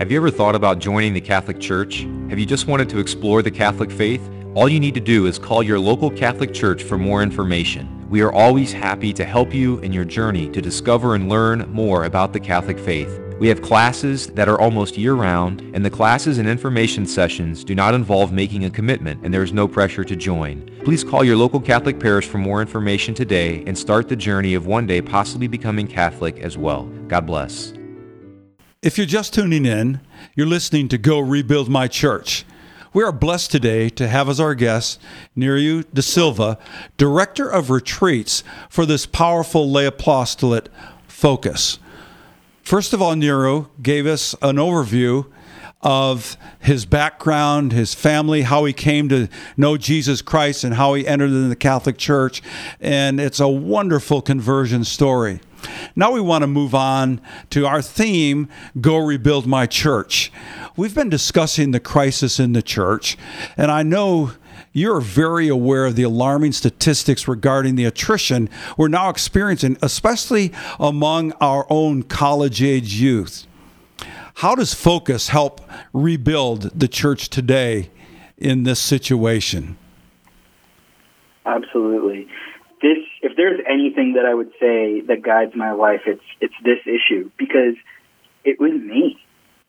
Have 0.00 0.10
you 0.10 0.16
ever 0.16 0.32
thought 0.32 0.56
about 0.56 0.80
joining 0.80 1.14
the 1.14 1.20
Catholic 1.20 1.60
Church? 1.60 2.00
Have 2.28 2.40
you 2.40 2.46
just 2.46 2.66
wanted 2.66 2.88
to 2.88 2.98
explore 2.98 3.40
the 3.40 3.52
Catholic 3.52 3.92
faith? 3.92 4.28
All 4.56 4.68
you 4.68 4.80
need 4.80 4.94
to 4.94 5.00
do 5.00 5.26
is 5.26 5.38
call 5.38 5.62
your 5.62 5.78
local 5.78 6.10
Catholic 6.10 6.52
Church 6.52 6.82
for 6.82 6.98
more 6.98 7.22
information. 7.22 8.04
We 8.10 8.22
are 8.22 8.32
always 8.32 8.72
happy 8.72 9.12
to 9.12 9.24
help 9.24 9.54
you 9.54 9.78
in 9.78 9.92
your 9.92 10.04
journey 10.04 10.50
to 10.50 10.60
discover 10.60 11.14
and 11.14 11.28
learn 11.28 11.70
more 11.70 12.04
about 12.04 12.32
the 12.32 12.40
Catholic 12.40 12.80
faith. 12.80 13.20
We 13.38 13.46
have 13.46 13.62
classes 13.62 14.26
that 14.28 14.48
are 14.48 14.60
almost 14.60 14.98
year-round, 14.98 15.60
and 15.72 15.84
the 15.84 15.90
classes 15.90 16.38
and 16.38 16.48
information 16.48 17.06
sessions 17.06 17.62
do 17.62 17.72
not 17.72 17.94
involve 17.94 18.32
making 18.32 18.64
a 18.64 18.70
commitment, 18.70 19.24
and 19.24 19.32
there 19.32 19.44
is 19.44 19.52
no 19.52 19.68
pressure 19.68 20.02
to 20.02 20.16
join. 20.16 20.68
Please 20.84 21.04
call 21.04 21.22
your 21.22 21.36
local 21.36 21.60
Catholic 21.60 22.00
parish 22.00 22.26
for 22.26 22.38
more 22.38 22.60
information 22.60 23.14
today 23.14 23.62
and 23.64 23.78
start 23.78 24.08
the 24.08 24.16
journey 24.16 24.54
of 24.54 24.66
one 24.66 24.88
day 24.88 25.00
possibly 25.00 25.46
becoming 25.46 25.86
Catholic 25.86 26.40
as 26.40 26.58
well. 26.58 26.86
God 27.06 27.26
bless. 27.26 27.74
If 28.82 28.98
you're 28.98 29.06
just 29.06 29.34
tuning 29.34 29.66
in, 29.66 30.00
you're 30.34 30.46
listening 30.46 30.88
to 30.88 30.98
Go 30.98 31.20
Rebuild 31.20 31.68
My 31.68 31.86
Church. 31.86 32.44
We 32.92 33.04
are 33.04 33.12
blessed 33.12 33.52
today 33.52 33.88
to 33.90 34.08
have 34.08 34.28
as 34.28 34.40
our 34.40 34.56
guest 34.56 35.00
Nearu 35.36 35.84
Di 35.94 36.02
Silva, 36.02 36.58
Director 36.96 37.48
of 37.48 37.70
Retreats 37.70 38.42
for 38.68 38.84
this 38.84 39.06
powerful 39.06 39.70
lay 39.70 39.86
apostolate 39.86 40.68
focus. 41.06 41.78
First 42.68 42.92
of 42.92 43.00
all, 43.00 43.14
Nearu 43.14 43.70
gave 43.82 44.06
us 44.06 44.34
an 44.42 44.56
overview 44.56 45.24
of 45.80 46.36
his 46.60 46.84
background, 46.84 47.72
his 47.72 47.94
family, 47.94 48.42
how 48.42 48.66
he 48.66 48.74
came 48.74 49.08
to 49.08 49.28
know 49.56 49.78
Jesus 49.78 50.20
Christ, 50.20 50.64
and 50.64 50.74
how 50.74 50.92
he 50.92 51.06
entered 51.06 51.30
in 51.30 51.48
the 51.48 51.56
Catholic 51.56 51.96
Church. 51.96 52.42
And 52.78 53.20
it's 53.20 53.40
a 53.40 53.48
wonderful 53.48 54.20
conversion 54.20 54.84
story. 54.84 55.40
Now 55.96 56.12
we 56.12 56.20
want 56.20 56.42
to 56.42 56.46
move 56.46 56.74
on 56.74 57.22
to 57.48 57.66
our 57.66 57.80
theme 57.80 58.50
Go 58.78 58.98
Rebuild 58.98 59.46
My 59.46 59.64
Church. 59.64 60.30
We've 60.76 60.94
been 60.94 61.08
discussing 61.08 61.70
the 61.70 61.80
crisis 61.80 62.38
in 62.38 62.52
the 62.52 62.60
church, 62.60 63.16
and 63.56 63.70
I 63.70 63.82
know 63.82 64.32
you're 64.78 65.00
very 65.00 65.48
aware 65.48 65.84
of 65.86 65.96
the 65.96 66.04
alarming 66.04 66.52
statistics 66.52 67.26
regarding 67.26 67.74
the 67.74 67.84
attrition 67.84 68.48
we're 68.76 68.88
now 68.88 69.10
experiencing, 69.10 69.76
especially 69.82 70.52
among 70.78 71.32
our 71.40 71.66
own 71.68 72.02
college 72.04 72.62
age 72.62 72.94
youth. 72.94 73.46
How 74.36 74.54
does 74.54 74.72
Focus 74.72 75.28
help 75.28 75.60
rebuild 75.92 76.70
the 76.78 76.86
church 76.86 77.28
today 77.28 77.90
in 78.36 78.62
this 78.62 78.78
situation? 78.78 79.76
Absolutely. 81.44 82.28
This, 82.80 82.98
if 83.22 83.36
there's 83.36 83.60
anything 83.68 84.12
that 84.12 84.24
I 84.24 84.34
would 84.34 84.52
say 84.60 85.00
that 85.00 85.22
guides 85.22 85.56
my 85.56 85.72
life, 85.72 86.02
it's 86.06 86.22
it's 86.40 86.54
this 86.62 86.78
issue 86.86 87.32
because 87.36 87.74
it 88.44 88.60
was 88.60 88.72
me. 88.72 89.18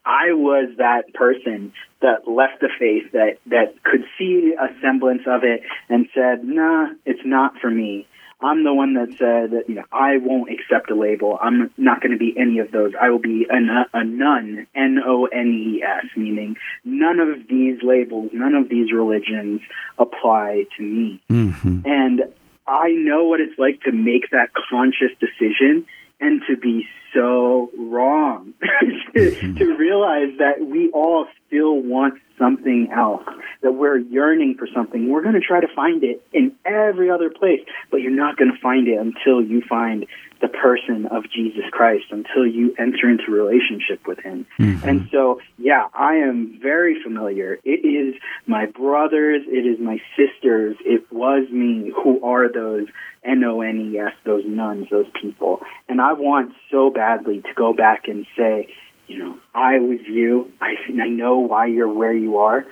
I 0.06 0.34
was 0.34 0.70
that 0.78 1.14
person 1.14 1.74
that 2.02 2.28
left 2.28 2.62
the 2.62 2.70
faith 2.80 3.12
that 3.12 3.38
that 3.48 3.84
could 3.84 4.06
see 4.18 4.56
a 4.60 4.68
semblance 4.82 5.24
of 5.28 5.44
it 5.44 5.62
and 5.90 6.08
said, 6.14 6.44
"Nah, 6.44 6.90
it's 7.06 7.26
not 7.26 7.60
for 7.60 7.70
me." 7.70 8.08
I'm 8.42 8.64
the 8.64 8.74
one 8.74 8.94
that 8.94 9.18
said, 9.18 9.66
you 9.68 9.76
know, 9.76 9.84
I 9.92 10.18
won't 10.18 10.50
accept 10.50 10.90
a 10.90 10.96
label. 10.96 11.38
I'm 11.42 11.72
not 11.78 12.02
going 12.02 12.14
to 12.14 12.18
be 12.18 12.34
any 12.38 12.60
of 12.60 12.72
those. 12.72 12.94
I 13.00 13.10
will 13.10 13.20
be 13.20 13.46
a, 13.50 13.58
a 13.94 14.04
none, 14.06 14.66
N-O-N-E-S, 14.74 16.06
meaning 16.16 16.56
none 16.86 17.20
of 17.20 17.50
these 17.50 17.84
labels, 17.84 18.32
none 18.34 18.56
of 18.56 18.70
these 18.70 18.94
religions 18.94 19.60
apply 19.98 20.68
to 20.78 20.84
me. 20.84 21.22
Mm-hmm. 21.30 21.82
And 21.86 22.22
I 22.66 22.92
know 22.92 23.26
what 23.26 23.42
it's 23.42 23.60
like 23.60 23.82
to 23.82 23.92
make 23.92 24.30
that 24.32 24.52
conscious 24.70 25.12
decision 25.20 25.86
and 26.20 26.42
to 26.48 26.58
be 26.58 26.86
so 27.14 27.72
wrong 27.78 28.54
to, 29.16 29.76
realize 29.80 30.38
that 30.38 30.66
we 30.66 30.90
all 30.92 31.26
still 31.48 31.76
want 31.76 32.16
something 32.38 32.90
else 32.96 33.24
that 33.64 33.72
we're 33.72 33.98
yearning 33.98 34.56
for 34.58 34.68
something. 34.74 35.10
We're 35.10 35.24
going 35.24 35.34
to 35.34 35.42
try 35.42 35.60
to 35.60 35.68
find 35.76 36.04
it 36.04 36.22
in 36.34 36.52
every 36.66 37.10
other 37.10 37.30
place 37.30 37.62
but 37.92 38.02
you're 38.02 38.12
not 38.12 38.38
going 38.38 38.52
to 38.52 38.58
find 38.62 38.88
it 38.88 39.00
until 39.00 39.42
you 39.42 39.62
find 39.68 40.06
the 40.42 40.48
person 40.48 41.06
of 41.08 41.24
Jesus 41.30 41.64
Christ 41.72 42.06
until 42.12 42.46
you 42.46 42.74
enter 42.78 43.10
into 43.10 43.32
relationship 43.32 44.08
with 44.08 44.20
him 44.20 44.46
mm-hmm. 44.60 44.88
and 44.88 45.10
so 45.12 45.42
yeah 45.58 45.88
I 45.94 46.16
am 46.16 46.60
very 46.62 47.02
familiar 47.04 47.60
it 47.64 47.86
is 47.86 48.16
my 48.48 48.66
brothers 48.66 49.44
it 49.48 49.66
is 49.66 49.80
my 49.80 50.02
sisters 50.16 50.78
it 50.86 51.12
was 51.12 51.50
me 51.50 51.92
who 52.04 52.24
are 52.24 52.52
those 52.52 52.88
N-O-N-E-S, 53.24 54.14
those 54.26 54.44
nuns, 54.46 54.88
those 54.90 55.08
people. 55.22 55.60
And 55.88 56.00
I 56.02 56.14
want 56.14 56.54
so 56.72 56.90
badly 56.90 57.42
to 57.42 57.54
go 57.54 57.74
back 57.74 58.08
and 58.08 58.26
say, 58.38 58.70
you 59.08 59.18
know, 59.18 59.38
I 59.54 59.80
was 59.80 60.00
you. 60.08 60.52
I, 60.62 60.76
I 60.90 61.08
know 61.10 61.40
why 61.40 61.66
you're 61.66 61.92
where 61.92 62.14
you 62.14 62.38
are, 62.38 62.66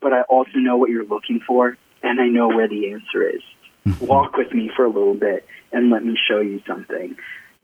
but 0.00 0.12
I 0.12 0.22
also 0.22 0.58
know 0.58 0.76
what 0.76 0.90
you're 0.90 1.04
looking 1.04 1.40
for, 1.46 1.76
and 2.02 2.20
I 2.20 2.28
know 2.28 2.48
where 2.48 2.68
the 2.68 2.92
answer 2.92 3.28
is. 3.28 3.42
Mm-hmm. 3.86 4.06
Walk 4.06 4.36
with 4.36 4.52
me 4.52 4.70
for 4.74 4.84
a 4.84 4.88
little 4.88 5.14
bit 5.14 5.46
and 5.72 5.90
let 5.90 6.04
me 6.04 6.16
show 6.28 6.40
you 6.40 6.62
something. 6.66 7.16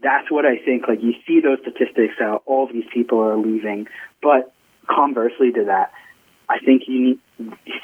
That's 0.03 0.31
what 0.31 0.47
I 0.47 0.59
think. 0.59 0.89
Like, 0.89 1.03
you 1.03 1.15
see 1.27 1.41
those 1.41 1.59
statistics 1.61 2.15
how 2.19 2.43
all 2.47 2.67
these 2.67 2.87
people 2.93 3.21
are 3.21 3.37
leaving, 3.37 3.87
but 4.23 4.53
conversely 4.89 5.53
to 5.53 5.65
that, 5.65 5.93
I 6.49 6.59
think 6.59 6.83
you 6.89 7.01
need 7.01 7.21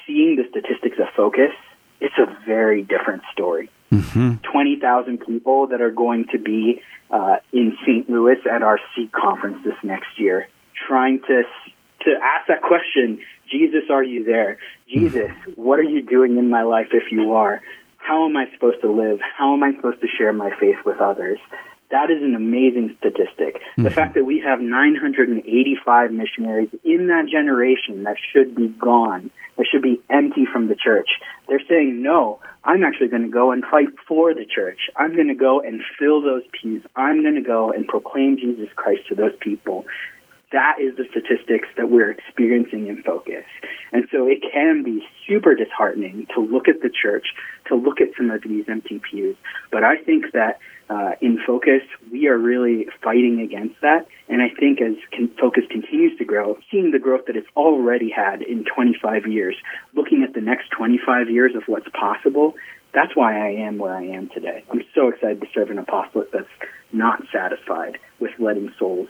seeing 0.07 0.37
the 0.37 0.45
statistics 0.51 0.99
of 0.99 1.09
focus. 1.17 1.53
It's 2.01 2.17
a 2.19 2.27
very 2.47 2.83
different 2.83 3.23
story 3.33 3.71
mm-hmm. 3.93 4.35
20,000 4.51 5.19
people 5.19 5.69
that 5.69 5.81
are 5.81 5.91
going 5.91 6.27
to 6.33 6.39
be 6.39 6.83
uh, 7.11 7.37
in 7.53 7.77
St. 7.83 8.09
Louis 8.09 8.37
at 8.51 8.63
our 8.63 8.79
Seek 8.95 9.13
conference 9.13 9.59
this 9.65 9.75
next 9.83 10.19
year, 10.19 10.49
trying 10.87 11.21
to 11.21 11.43
to 12.05 12.13
ask 12.23 12.47
that 12.49 12.63
question: 12.63 13.21
Jesus, 13.51 13.85
are 13.91 14.03
you 14.03 14.25
there? 14.25 14.59
Jesus, 14.89 15.31
mm-hmm. 15.31 15.53
what 15.53 15.79
are 15.79 15.85
you 15.85 16.03
doing 16.03 16.37
in 16.37 16.51
my 16.51 16.63
life 16.63 16.89
if 16.93 17.11
you 17.11 17.33
are? 17.35 17.61
How 17.99 18.27
am 18.27 18.37
I 18.37 18.47
supposed 18.55 18.81
to 18.83 18.91
live? 18.91 19.21
How 19.21 19.55
am 19.55 19.63
I 19.63 19.75
supposed 19.75 20.01
to 20.01 20.09
share 20.09 20.33
my 20.33 20.51
faith 20.61 20.77
with 20.85 21.01
others? 21.01 21.39
That 21.91 22.11
is 22.11 22.23
an 22.23 22.35
amazing 22.35 22.97
statistic. 22.99 23.57
Mm-hmm. 23.57 23.85
The 23.85 23.91
fact 23.91 24.15
that 24.15 24.25
we 24.25 24.41
have 24.41 24.61
985 24.61 26.11
missionaries 26.11 26.71
in 26.85 27.07
that 27.09 27.27
generation 27.31 28.03
that 28.05 28.17
should 28.33 28.57
be 28.57 28.69
gone, 28.69 29.31
that 29.57 29.67
should 29.71 29.83
be 29.83 30.01
empty 30.11 30.47
from 30.53 30.67
the 30.69 30.75
church. 30.75 31.09
They're 31.49 31.63
saying, 31.69 32.03
no, 32.03 32.41
I'm 32.65 32.83
actually 32.83 33.09
going 33.09 33.23
to 33.23 33.29
go 33.29 33.53
and 33.53 33.65
fight 33.65 33.89
for 34.09 34.35
the 34.35 34.45
church. 34.45 34.91
I'm 34.97 35.15
going 35.15 35.29
to 35.29 35.35
go 35.35 35.61
and 35.61 35.81
fill 35.99 36.21
those 36.23 36.43
pews. 36.61 36.83
I'm 36.97 37.23
going 37.23 37.37
to 37.37 37.41
go 37.41 37.71
and 37.71 37.87
proclaim 37.87 38.37
Jesus 38.37 38.69
Christ 38.75 39.03
to 39.09 39.15
those 39.15 39.37
people. 39.39 39.85
That 40.53 40.77
is 40.81 40.97
the 40.97 41.05
statistics 41.11 41.69
that 41.77 41.91
we're 41.91 42.11
experiencing 42.11 42.87
in 42.87 43.03
focus. 43.03 43.45
And 43.93 44.07
so 44.13 44.29
it 44.29 44.43
can 44.53 44.85
be 44.85 45.05
super 45.27 45.55
disheartening 45.57 46.27
to 46.35 46.41
look 46.41 46.69
at 46.69 46.83
the 46.83 46.91
church, 46.91 47.27
to 47.67 47.75
look 47.75 48.01
at 48.01 48.09
some 48.17 48.31
of 48.31 48.43
these 48.43 48.65
empty 48.69 49.01
pews. 49.01 49.37
But 49.73 49.83
I 49.83 49.97
think 49.97 50.27
that 50.33 50.61
uh, 50.89 51.13
in 51.21 51.41
focus, 51.45 51.83
we 52.13 52.29
are 52.29 52.39
really 52.39 52.87
fighting 53.03 53.41
against 53.41 53.81
that. 53.81 54.07
And 54.29 54.41
I 54.41 54.49
think 54.49 54.81
as 54.81 54.95
focus 55.41 55.65
continues 55.69 56.17
to 56.19 56.25
grow, 56.25 56.59
seeing 56.71 56.93
the 56.93 57.01
growth 57.01 57.27
that 57.27 57.37
it's 57.37 57.49
already 57.57 58.11
had 58.11 58.43
in 58.43 58.65
25 58.65 59.27
years, 59.27 59.57
looking 59.95 60.23
at 60.23 60.35
the 60.35 60.41
next 60.41 60.71
25 60.71 61.29
years 61.29 61.57
of 61.57 61.65
what's 61.67 61.89
possible, 61.89 62.55
that's 62.95 63.17
why 63.17 63.37
I 63.37 63.51
am 63.67 63.79
where 63.79 63.95
I 63.95 64.05
am 64.05 64.29
today. 64.29 64.65
I'm 64.71 64.85
so 64.95 65.09
excited 65.09 65.41
to 65.41 65.49
serve 65.53 65.71
an 65.71 65.79
apostolate 65.79 66.31
that's 66.33 66.47
not 66.93 67.21
satisfied 67.33 67.99
with 68.21 68.31
letting 68.39 68.73
souls 68.79 69.09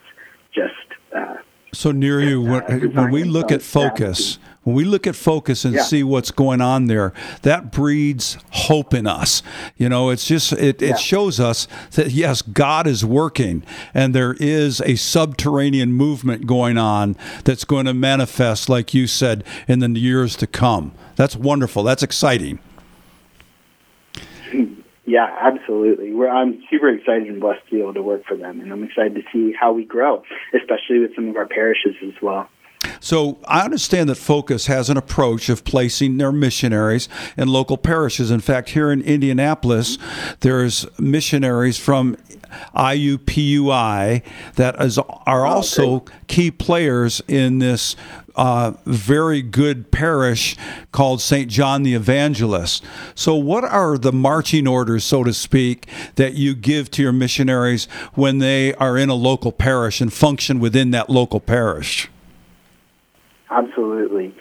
just. 0.57 0.75
Uh, 1.15 1.37
so 1.73 1.93
Nearu, 1.93 2.43
when, 2.43 2.95
when 2.95 3.11
we 3.11 3.25
look 3.25 3.53
at 3.53 3.61
focus, 3.61 4.39
when 4.63 4.75
we 4.75 4.85
look 4.85 5.07
at 5.07 5.15
focus 5.15 5.65
and 5.65 5.75
yeah. 5.75 5.83
see 5.83 6.03
what's 6.03 6.31
going 6.31 6.63
on 6.63 6.87
there, 6.87 7.13
that 7.43 7.71
breeds 7.71 8.39
hope 8.51 8.95
in 8.95 9.07
us. 9.07 9.43
You 9.77 9.91
know, 9.91 10.09
it's 10.09 10.27
just 10.27 10.53
it, 10.55 10.81
yeah. 10.81 10.91
it 10.91 10.99
shows 10.99 11.39
us 11.39 11.69
that 11.93 12.13
yes, 12.13 12.41
God 12.41 12.87
is 12.87 13.05
working, 13.05 13.63
and 13.93 14.15
there 14.15 14.35
is 14.41 14.81
a 14.81 14.97
subterranean 14.97 15.93
movement 15.93 16.47
going 16.47 16.79
on 16.79 17.15
that's 17.45 17.65
going 17.65 17.87
to 17.87 17.95
manifest, 17.95 18.69
like 18.69 18.95
you 18.95 19.07
said, 19.07 19.45
in 19.69 19.81
the 19.81 20.01
years 20.01 20.35
to 20.37 20.47
come. 20.47 20.93
That's 21.15 21.37
wonderful. 21.37 21.83
That's 21.83 22.03
exciting. 22.03 22.59
Yeah, 25.07 25.27
absolutely. 25.41 26.13
We're, 26.13 26.29
I'm 26.29 26.63
super 26.69 26.89
excited 26.89 27.29
and 27.29 27.41
blessed 27.41 27.65
to 27.67 27.77
be 27.77 27.81
able 27.81 27.95
to 27.95 28.03
work 28.03 28.25
for 28.27 28.37
them, 28.37 28.61
and 28.61 28.73
I'm 28.73 28.83
excited 28.83 29.15
to 29.15 29.23
see 29.33 29.55
how 29.59 29.73
we 29.73 29.85
grow, 29.85 30.25
especially 30.53 30.99
with 30.99 31.15
some 31.15 31.29
of 31.29 31.37
our 31.37 31.47
parishes 31.47 31.95
as 32.03 32.21
well. 32.21 32.49
So 33.01 33.39
I 33.47 33.63
understand 33.63 34.09
that 34.09 34.17
Focus 34.17 34.67
has 34.67 34.91
an 34.91 34.97
approach 34.97 35.49
of 35.49 35.65
placing 35.65 36.19
their 36.19 36.33
missionaries 36.33 37.09
in 37.37 37.49
local 37.49 37.77
parishes. 37.77 38.31
In 38.31 38.41
fact, 38.41 38.71
here 38.71 38.91
in 38.91 39.03
Indianapolis, 39.03 39.99
there's 40.41 40.87
missionaries 40.99 41.79
from 41.79 42.17
IUPUI 42.75 44.23
that 44.55 44.81
is, 44.81 44.99
are 44.99 45.47
also 45.47 46.05
key 46.27 46.51
players 46.51 47.23
in 47.29 47.59
this 47.59 47.97
uh, 48.37 48.73
very 48.85 49.41
good 49.41 49.91
parish 49.91 50.57
called 50.93 51.21
St. 51.21 51.51
John 51.51 51.83
the 51.83 51.95
Evangelist. 51.95 52.85
So, 53.15 53.35
what 53.35 53.65
are 53.65 53.97
the 53.97 54.13
marching 54.13 54.69
orders, 54.69 55.05
so 55.05 55.25
to 55.25 55.33
speak, 55.33 55.89
that 56.17 56.35
you 56.35 56.55
give 56.55 56.91
to 56.93 57.03
your 57.03 57.13
missionaries 57.13 57.87
when 58.15 58.39
they 58.39 58.75
are 58.75 58.99
in 58.99 59.09
a 59.09 59.15
local 59.15 59.53
parish 59.53 60.01
and 60.01 60.13
function 60.13 60.61
within 60.61 60.91
that 60.91 61.09
local 61.09 61.41
parish? 61.41 62.09
Absolutely. 63.51 64.35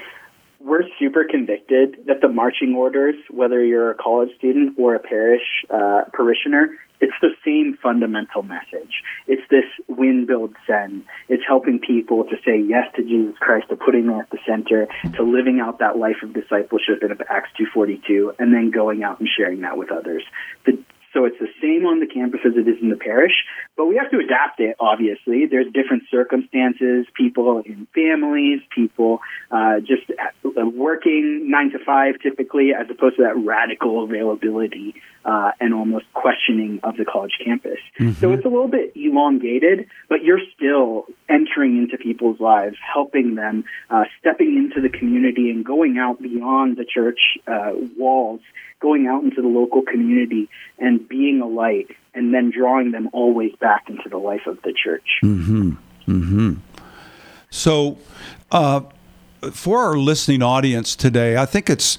We're 0.59 0.83
super 0.99 1.25
convicted 1.29 2.05
that 2.07 2.21
the 2.21 2.27
marching 2.27 2.73
orders, 2.75 3.15
whether 3.29 3.63
you're 3.63 3.91
a 3.91 3.95
college 3.95 4.29
student 4.37 4.79
or 4.79 4.95
a 4.95 4.99
parish 4.99 5.43
uh, 5.69 6.05
parishioner, 6.11 6.71
it's 7.01 7.13
the 7.21 7.35
same 7.43 7.77
fundamental 7.81 8.41
message. 8.41 9.03
It's 9.27 9.41
this 9.49 9.65
win, 9.87 10.25
build, 10.25 10.55
send. 10.65 11.03
It's 11.27 11.43
helping 11.45 11.79
people 11.79 12.23
to 12.23 12.35
say 12.45 12.59
yes 12.59 12.85
to 12.95 13.03
Jesus 13.03 13.35
Christ, 13.39 13.69
to 13.69 13.75
putting 13.75 14.05
him 14.05 14.19
at 14.19 14.29
the 14.29 14.39
center, 14.47 14.87
to 15.15 15.23
living 15.23 15.59
out 15.59 15.79
that 15.79 15.97
life 15.97 16.23
of 16.23 16.33
discipleship 16.33 17.03
in 17.03 17.11
Acts 17.29 17.49
2.42, 17.59 18.35
and 18.39 18.53
then 18.53 18.71
going 18.71 19.03
out 19.03 19.19
and 19.19 19.27
sharing 19.37 19.61
that 19.61 19.77
with 19.77 19.91
others. 19.91 20.23
The, 20.65 20.79
so 21.15 21.23
it's 21.23 21.39
the 21.39 21.47
same 21.61 21.85
on 21.85 22.01
the 22.01 22.07
campus 22.07 22.41
as 22.45 22.53
it 22.57 22.67
is 22.67 22.75
in 22.81 22.89
the 22.89 22.97
parish, 22.97 23.31
but 23.77 23.85
we 23.85 23.95
have 23.95 24.11
to 24.11 24.19
adapt 24.19 24.59
it, 24.59 24.75
obviously. 24.81 25.45
There's 25.45 25.71
different 25.71 26.03
circumstances, 26.11 27.07
people 27.15 27.63
in 27.65 27.87
families, 27.95 28.59
people 28.69 29.21
uh, 29.49 29.79
just 29.79 30.03
uh, 30.11 30.65
working 30.65 31.49
nine 31.49 31.71
to 31.71 31.79
five 31.79 32.15
typically, 32.21 32.71
as 32.77 32.87
opposed 32.89 33.15
to 33.15 33.23
that 33.23 33.37
radical 33.37 34.03
availability 34.03 34.95
uh, 35.23 35.51
and 35.61 35.73
almost 35.73 36.05
questioning 36.13 36.81
of 36.83 36.97
the 36.97 37.05
college 37.05 37.39
campus. 37.43 37.79
Mm-hmm. 37.97 38.19
So 38.19 38.33
it's 38.33 38.45
a 38.45 38.49
little 38.49 38.67
bit 38.67 38.91
elongated, 38.95 39.87
but 40.09 40.21
you're 40.21 40.41
still 40.55 41.05
entering 41.29 41.77
into 41.77 41.97
people's 41.97 42.41
lives, 42.41 42.75
helping 42.93 43.35
them, 43.35 43.63
uh, 43.89 44.03
stepping 44.19 44.57
into 44.57 44.81
the 44.81 44.95
community 44.95 45.49
and 45.49 45.63
going 45.63 45.97
out 45.97 46.21
beyond 46.21 46.75
the 46.75 46.85
church 46.85 47.19
uh, 47.47 47.71
walls 47.97 48.41
going 48.81 49.07
out 49.07 49.23
into 49.23 49.41
the 49.41 49.47
local 49.47 49.81
community 49.81 50.49
and 50.77 51.07
being 51.07 51.41
a 51.41 51.47
light 51.47 51.87
and 52.13 52.33
then 52.33 52.51
drawing 52.51 52.91
them 52.91 53.09
always 53.13 53.53
back 53.55 53.89
into 53.89 54.09
the 54.09 54.17
life 54.17 54.47
of 54.47 54.61
the 54.63 54.73
church. 54.73 55.19
Mm-hmm. 55.23 55.71
Mm-hmm. 56.07 56.53
So, 57.49 57.97
uh, 58.51 58.81
for 59.51 59.79
our 59.79 59.97
listening 59.97 60.41
audience 60.41 60.95
today, 60.95 61.37
I 61.37 61.45
think 61.45 61.69
it's. 61.69 61.97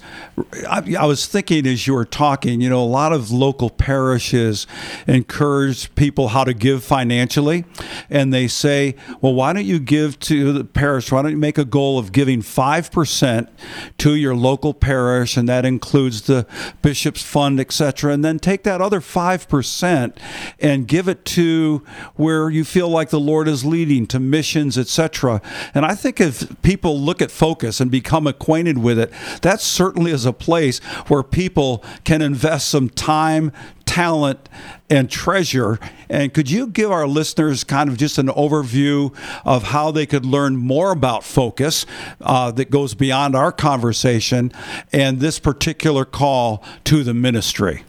I, 0.69 0.95
I, 0.99 1.05
was 1.05 1.25
thinking 1.25 1.65
as 1.65 1.87
you 1.87 1.93
were 1.93 2.05
talking, 2.05 2.61
you 2.61 2.69
know, 2.69 2.81
a 2.81 2.85
lot 2.85 3.11
of 3.11 3.31
local 3.31 3.69
parishes 3.69 4.67
encourage 5.07 5.93
people 5.95 6.29
how 6.29 6.43
to 6.43 6.53
give 6.53 6.83
financially, 6.83 7.65
and 8.09 8.33
they 8.33 8.47
say, 8.47 8.95
well, 9.21 9.33
why 9.33 9.53
don't 9.53 9.65
you 9.65 9.79
give 9.79 10.19
to 10.21 10.53
the 10.53 10.63
parish? 10.63 11.11
Why 11.11 11.21
don't 11.21 11.31
you 11.31 11.37
make 11.37 11.57
a 11.57 11.65
goal 11.65 11.97
of 11.97 12.11
giving 12.11 12.41
five 12.41 12.91
percent 12.91 13.49
to 13.99 14.15
your 14.15 14.35
local 14.35 14.73
parish, 14.73 15.37
and 15.37 15.49
that 15.49 15.65
includes 15.65 16.23
the 16.23 16.45
bishop's 16.81 17.23
fund, 17.23 17.59
etc., 17.59 18.13
and 18.13 18.23
then 18.23 18.39
take 18.39 18.63
that 18.63 18.81
other 18.81 19.01
five 19.01 19.47
percent 19.47 20.17
and 20.59 20.87
give 20.87 21.07
it 21.07 21.25
to 21.25 21.83
where 22.15 22.49
you 22.49 22.63
feel 22.63 22.89
like 22.89 23.09
the 23.09 23.19
Lord 23.19 23.47
is 23.47 23.65
leading 23.65 24.05
to 24.07 24.19
missions, 24.19 24.77
etc. 24.77 25.41
And 25.73 25.85
I 25.85 25.95
think 25.95 26.21
if 26.21 26.61
people 26.61 26.99
look 26.99 27.21
at 27.21 27.31
focus 27.37 27.79
and 27.79 27.91
become 27.91 28.25
acquainted 28.25 28.79
with 28.79 28.97
it, 28.97 29.13
that 29.41 29.61
certainly 29.61 30.11
is 30.11 30.25
a 30.25 30.33
place 30.33 30.79
where 31.07 31.23
people 31.23 31.83
can 32.03 32.21
invest 32.21 32.67
some 32.67 32.89
time, 32.89 33.51
talent, 33.85 34.49
and 34.89 35.09
treasure. 35.09 35.79
And 36.09 36.33
could 36.33 36.49
you 36.49 36.67
give 36.67 36.91
our 36.91 37.07
listeners 37.07 37.63
kind 37.63 37.89
of 37.89 37.97
just 37.97 38.17
an 38.17 38.27
overview 38.27 39.15
of 39.45 39.63
how 39.63 39.91
they 39.91 40.05
could 40.05 40.25
learn 40.25 40.57
more 40.57 40.91
about 40.91 41.23
focus 41.23 41.85
uh, 42.21 42.51
that 42.51 42.69
goes 42.71 42.93
beyond 42.93 43.35
our 43.35 43.51
conversation 43.51 44.51
and 44.91 45.19
this 45.19 45.39
particular 45.39 46.05
call 46.05 46.63
to 46.85 47.03
the 47.03 47.13
ministry? 47.13 47.83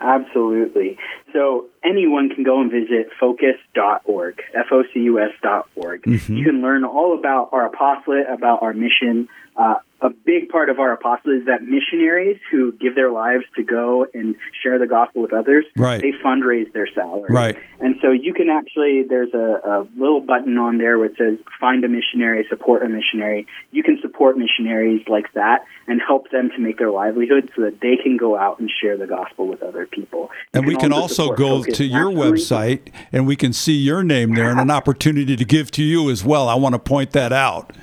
Absolutely. 0.00 0.98
So 1.32 1.66
anyone 1.84 2.30
can 2.30 2.44
go 2.44 2.60
and 2.60 2.70
visit 2.70 3.10
focus.org, 3.18 4.42
F-O-C-U-S 4.54 5.30
dot 5.42 5.68
org. 5.74 6.02
Mm-hmm. 6.02 6.36
You 6.36 6.44
can 6.44 6.62
learn 6.62 6.84
all 6.84 7.18
about 7.18 7.50
our 7.52 7.66
apostolate, 7.66 8.26
about 8.28 8.62
our 8.62 8.72
mission, 8.72 9.28
uh, 9.56 9.76
a 10.02 10.10
big 10.10 10.50
part 10.50 10.68
of 10.68 10.78
our 10.78 10.92
apostle 10.92 11.32
is 11.32 11.46
that 11.46 11.62
missionaries 11.62 12.38
who 12.50 12.72
give 12.72 12.94
their 12.94 13.10
lives 13.10 13.44
to 13.56 13.62
go 13.62 14.06
and 14.12 14.36
share 14.62 14.78
the 14.78 14.86
gospel 14.86 15.22
with 15.22 15.32
others, 15.32 15.64
right. 15.74 16.02
they 16.02 16.12
fundraise 16.22 16.70
their 16.74 16.86
salary. 16.86 17.32
Right. 17.32 17.56
And 17.80 17.96
so 18.02 18.10
you 18.10 18.34
can 18.34 18.50
actually, 18.50 19.04
there's 19.08 19.32
a, 19.32 19.60
a 19.64 19.88
little 19.96 20.20
button 20.20 20.58
on 20.58 20.76
there 20.76 20.98
where 20.98 21.06
it 21.06 21.16
says 21.16 21.38
find 21.58 21.82
a 21.82 21.88
missionary, 21.88 22.44
support 22.50 22.82
a 22.82 22.88
missionary. 22.90 23.46
You 23.70 23.82
can 23.82 23.98
support 24.02 24.36
missionaries 24.36 25.02
like 25.08 25.32
that 25.32 25.64
and 25.86 26.00
help 26.06 26.30
them 26.30 26.50
to 26.50 26.58
make 26.58 26.76
their 26.76 26.90
livelihood 26.90 27.50
so 27.56 27.62
that 27.62 27.80
they 27.80 27.96
can 27.96 28.18
go 28.18 28.36
out 28.36 28.60
and 28.60 28.70
share 28.70 28.98
the 28.98 29.06
gospel 29.06 29.46
with 29.46 29.62
other 29.62 29.86
people. 29.86 30.28
You 30.52 30.60
and 30.60 30.64
can 30.64 30.66
we 30.66 30.76
can 30.76 30.92
also, 30.92 31.30
also 31.30 31.34
go 31.36 31.62
to 31.76 31.84
your 31.84 32.10
website 32.10 32.92
and 33.12 33.26
we 33.26 33.36
can 33.36 33.52
see 33.52 33.74
your 33.74 34.02
name 34.02 34.34
there 34.34 34.50
and 34.50 34.58
an 34.58 34.70
opportunity 34.70 35.36
to 35.36 35.44
give 35.44 35.70
to 35.72 35.82
you 35.82 36.10
as 36.10 36.24
well. 36.24 36.48
I 36.48 36.54
want 36.54 36.74
to 36.74 36.78
point 36.78 37.12
that 37.12 37.32
out. 37.32 37.74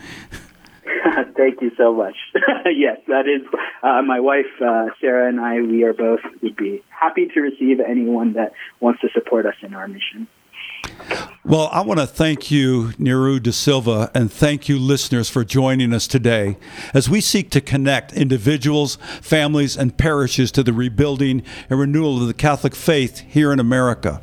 Thank 1.38 1.62
you 1.62 1.72
so 1.78 1.94
much. 1.94 2.16
yes, 2.66 2.98
that 3.08 3.28
is 3.28 3.42
uh, 3.82 4.02
my 4.02 4.20
wife, 4.20 4.46
uh, 4.62 4.88
Sarah, 5.00 5.30
and 5.30 5.40
I. 5.40 5.62
We 5.62 5.84
are 5.84 5.94
both 5.94 6.20
would 6.42 6.56
be 6.56 6.84
happy 6.90 7.28
to 7.34 7.42
receive 7.42 7.80
anyone 7.80 8.34
that 8.34 8.54
wants 8.80 9.02
to 9.02 9.10
support 9.14 9.46
us 9.46 9.56
in 9.62 9.74
our 9.74 9.88
mission. 9.88 10.28
Well, 11.46 11.68
I 11.74 11.82
want 11.82 12.00
to 12.00 12.08
thank 12.08 12.52
you, 12.52 12.94
Nearu 12.98 13.44
Di 13.44 13.52
Silva, 13.52 14.10
and 14.16 14.32
thank 14.32 14.70
you, 14.70 14.80
listeners, 14.80 15.30
for 15.30 15.44
joining 15.44 15.94
us 15.94 16.08
today 16.08 16.58
as 16.94 17.10
we 17.10 17.20
seek 17.20 17.50
to 17.52 17.60
connect 17.60 18.14
individuals, 18.14 18.98
families, 19.22 19.76
and 19.76 19.98
parishes 19.98 20.54
to 20.54 20.64
the 20.64 20.72
rebuilding 20.72 21.44
and 21.70 21.80
renewal 21.80 22.22
of 22.22 22.28
the 22.28 22.34
Catholic 22.34 22.74
faith 22.74 23.20
here 23.20 23.52
in 23.52 23.60
America. 23.60 24.22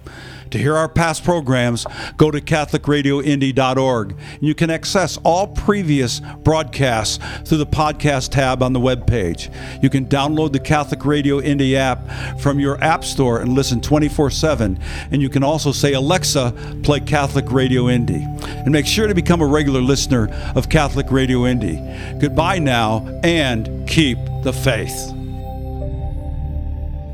To 0.50 0.58
hear 0.58 0.76
our 0.76 0.88
past 0.88 1.22
programs, 1.22 1.86
go 2.16 2.30
to 2.30 2.40
CatholicRadioIndy.org. 2.40 4.16
You 4.40 4.54
can 4.54 4.70
access 4.70 5.16
all 5.18 5.46
previous 5.46 6.20
broadcasts 6.42 7.18
through 7.44 7.58
the 7.58 7.66
podcast 7.66 8.30
tab 8.30 8.62
on 8.62 8.72
the 8.72 8.80
webpage. 8.80 9.52
You 9.82 9.90
can 9.90 10.06
download 10.06 10.52
the 10.52 10.58
Catholic 10.58 11.04
Radio 11.04 11.40
Indy 11.40 11.76
app 11.76 12.40
from 12.40 12.58
your 12.58 12.82
app 12.82 13.04
store 13.04 13.40
and 13.40 13.52
listen 13.52 13.80
24 13.80 14.30
7. 14.30 14.78
And 15.10 15.22
you 15.22 15.28
can 15.28 15.44
also 15.44 15.70
say, 15.72 15.92
Alexa, 15.92 16.80
play 16.82 17.00
Catholic 17.00 17.50
Radio 17.52 17.88
Indy. 17.88 18.26
And 18.42 18.70
make 18.70 18.86
sure 18.86 19.06
to 19.06 19.14
become 19.14 19.40
a 19.40 19.46
regular 19.46 19.80
listener 19.80 20.28
of 20.56 20.68
Catholic 20.68 21.10
Radio 21.10 21.46
Indy. 21.46 21.80
Goodbye 22.18 22.58
now 22.58 23.06
and 23.22 23.88
keep 23.88 24.18
the 24.42 24.52
faith. 24.52 25.19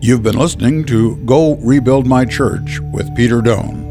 You've 0.01 0.23
been 0.23 0.39
listening 0.39 0.85
to 0.87 1.17
Go 1.25 1.57
Rebuild 1.57 2.07
My 2.07 2.25
Church 2.25 2.79
with 2.93 3.13
Peter 3.17 3.41
Doan. 3.41 3.85